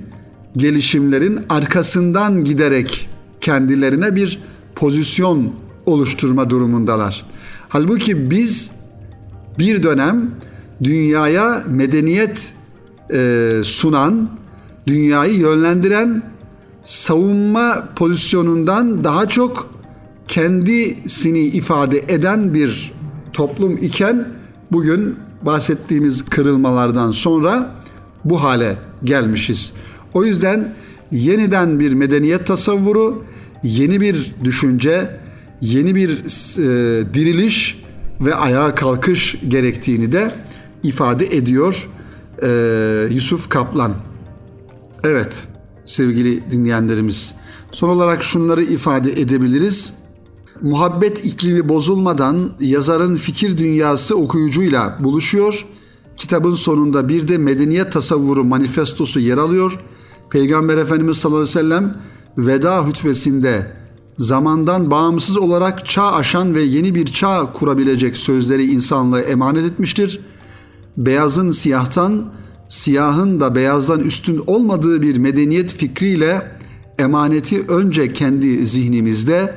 gelişimlerin 0.58 1.40
arkasından 1.50 2.44
giderek 2.44 3.10
kendilerine 3.42 4.16
bir 4.16 4.40
pozisyon 4.76 5.54
oluşturma 5.86 6.50
durumundalar. 6.50 7.26
Halbuki 7.70 8.32
biz 8.32 8.72
bir 9.60 9.84
dönem 9.84 10.32
dünyaya 10.84 11.64
medeniyet 11.68 12.54
e, 13.14 13.62
sunan, 13.64 14.30
dünyayı 14.88 15.34
yönlendiren 15.34 16.24
savunma 16.84 17.90
pozisyonundan 17.96 19.04
daha 19.04 19.28
çok 19.28 19.74
kendisini 20.28 21.40
ifade 21.40 22.00
eden 22.08 22.54
bir 22.54 22.94
toplum 23.34 23.78
iken 23.78 24.28
bugün 24.72 25.16
bahsettiğimiz 25.42 26.26
kırılmalardan 26.26 27.12
sonra 27.12 27.83
bu 28.26 28.44
hale 28.44 28.78
gelmişiz. 29.04 29.74
O 30.14 30.26
yüzden 30.26 30.76
yeniden 31.12 31.80
bir 31.80 31.94
medeniyet 31.94 32.48
tasavvuru, 32.48 33.24
yeni 33.64 34.02
bir 34.02 34.36
düşünce, 34.44 35.20
yeni 35.62 35.96
bir 35.96 36.10
e, 36.10 37.14
diriliş 37.14 37.84
ve 38.22 38.36
ayağa 38.36 38.76
kalkış 38.76 39.36
gerektiğini 39.48 40.12
de 40.12 40.32
ifade 40.84 41.26
ediyor 41.26 41.90
e, 42.44 42.50
Yusuf 43.12 43.50
Kaplan. 43.50 43.94
Evet 45.04 45.48
sevgili 45.86 46.52
dinleyenlerimiz. 46.52 47.36
Son 47.72 47.90
olarak 47.90 48.24
şunları 48.24 48.64
ifade 48.64 49.12
edebiliriz. 49.12 49.94
Muhabbet 50.62 51.26
iklimi 51.26 51.70
bozulmadan 51.70 52.52
yazarın 52.60 53.16
fikir 53.16 53.58
dünyası 53.58 54.16
okuyucuyla 54.16 54.98
buluşuyor. 55.00 55.66
Kitabın 56.18 56.52
sonunda 56.52 57.10
bir 57.10 57.28
de 57.28 57.38
medeniyet 57.38 57.92
tasavvuru 57.92 58.44
manifestosu 58.44 59.20
yer 59.20 59.38
alıyor. 59.38 59.80
Peygamber 60.30 60.78
Efendimiz 60.78 61.18
sallallahu 61.18 61.42
aleyhi 61.42 61.58
ve 61.58 61.62
sellem 61.62 61.96
veda 62.38 62.88
hutbesinde 62.88 63.72
zamandan 64.18 64.92
bağımsız 64.92 65.38
olarak 65.38 65.86
çağ 65.86 66.12
aşan 66.12 66.56
ve 66.56 66.62
yeni 66.62 66.96
bir 66.96 67.06
çağ 67.06 67.52
kurabilecek 67.54 68.18
sözleri 68.18 68.64
insanlığa 68.64 69.20
emanet 69.20 69.72
etmiştir. 69.72 70.20
Beyazın 70.98 71.52
siyahtan, 71.52 72.34
siyahın 72.70 73.40
da 73.40 73.56
beyazdan 73.56 74.00
üstün 74.00 74.44
olmadığı 74.48 75.02
bir 75.02 75.18
medeniyet 75.18 75.74
fikriyle 75.74 76.52
emaneti 77.00 77.66
önce 77.68 78.14
kendi 78.14 78.68
zihnimizde 78.68 79.56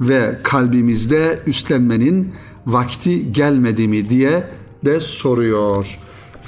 ve 0.00 0.38
kalbimizde 0.42 1.38
üstlenmenin 1.46 2.32
vakti 2.66 3.32
gelmedi 3.32 3.88
mi 3.88 4.10
diye 4.10 4.57
de 4.84 5.00
soruyor. 5.00 5.98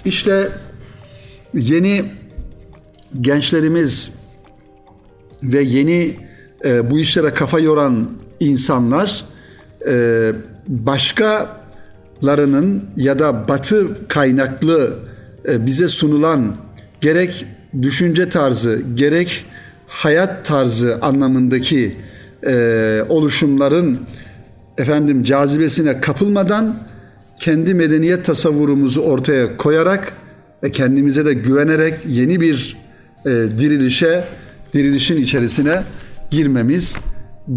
İşte 0.04 0.48
yeni 1.54 2.04
gençlerimiz 3.20 4.10
ve 5.42 5.62
yeni 5.62 6.16
e, 6.64 6.90
bu 6.90 6.98
işlere 6.98 7.34
kafa 7.34 7.60
yoran 7.60 8.10
insanlar 8.40 9.24
e, 9.88 10.32
başkalarının 10.68 12.84
ya 12.96 13.18
da 13.18 13.48
batı 13.48 14.08
kaynaklı 14.08 14.98
e, 15.48 15.66
bize 15.66 15.88
sunulan 15.88 16.56
gerek 17.00 17.46
düşünce 17.82 18.28
tarzı 18.28 18.82
gerek 18.94 19.44
hayat 19.86 20.44
tarzı 20.44 20.98
anlamındaki 21.02 21.96
e, 22.46 23.04
oluşumların 23.08 24.00
efendim 24.78 25.22
cazibesine 25.22 26.00
kapılmadan 26.00 26.76
kendi 27.40 27.74
medeniyet 27.74 28.24
tasavvurumuzu 28.24 29.00
ortaya 29.00 29.56
koyarak 29.56 30.12
ve 30.62 30.72
kendimize 30.72 31.24
de 31.24 31.34
güvenerek 31.34 31.94
yeni 32.06 32.40
bir 32.40 32.76
e, 33.26 33.30
dirilişe, 33.30 34.24
dirilişin 34.74 35.16
içerisine 35.16 35.82
girmemiz 36.30 36.96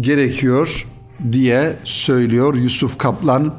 gerekiyor 0.00 0.86
diye 1.32 1.76
söylüyor 1.84 2.54
Yusuf 2.54 2.98
Kaplan. 2.98 3.54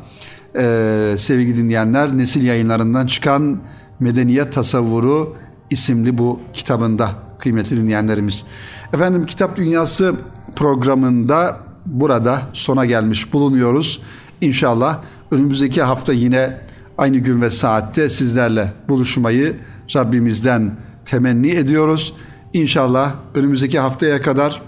Ee, 0.57 1.15
sevgili 1.17 1.57
dinleyenler 1.57 2.17
nesil 2.17 2.43
yayınlarından 2.43 3.07
çıkan 3.07 3.61
Medeniyet 3.99 4.53
Tasavvuru 4.53 5.35
isimli 5.69 6.17
bu 6.17 6.39
kitabında 6.53 7.11
kıymetli 7.39 7.77
dinleyenlerimiz. 7.77 8.45
Efendim 8.93 9.25
Kitap 9.25 9.57
Dünyası 9.57 10.15
programında 10.55 11.59
burada 11.85 12.41
sona 12.53 12.85
gelmiş 12.85 13.33
bulunuyoruz. 13.33 14.01
İnşallah 14.41 14.99
önümüzdeki 15.35 15.81
hafta 15.81 16.13
yine 16.13 16.57
aynı 16.97 17.17
gün 17.17 17.41
ve 17.41 17.49
saatte 17.49 18.09
sizlerle 18.09 18.73
buluşmayı 18.89 19.55
Rabbimizden 19.95 20.71
temenni 21.05 21.51
ediyoruz. 21.51 22.13
İnşallah 22.53 23.13
önümüzdeki 23.35 23.79
haftaya 23.79 24.21
kadar 24.21 24.61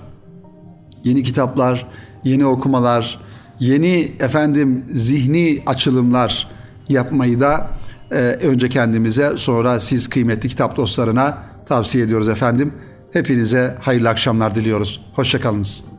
yeni 1.04 1.24
kitaplar, 1.24 1.88
yeni 2.24 2.46
okumalar, 2.46 3.20
yeni 3.60 4.12
efendim 4.20 4.86
zihni 4.94 5.64
açılımlar 5.66 6.48
yapmayı 6.90 7.40
da 7.40 7.68
e, 8.12 8.16
önce 8.20 8.70
kendimize 8.70 9.38
sonra 9.38 9.80
siz 9.80 10.10
kıymetli 10.10 10.50
kitap 10.50 10.78
dostlarına 10.78 11.38
tavsiye 11.66 12.04
ediyoruz 12.04 12.30
efendim. 12.30 12.74
Hepinize 13.14 13.76
hayırlı 13.82 14.10
akşamlar 14.10 14.56
diliyoruz. 14.56 15.02
Hoşçakalınız. 15.14 15.97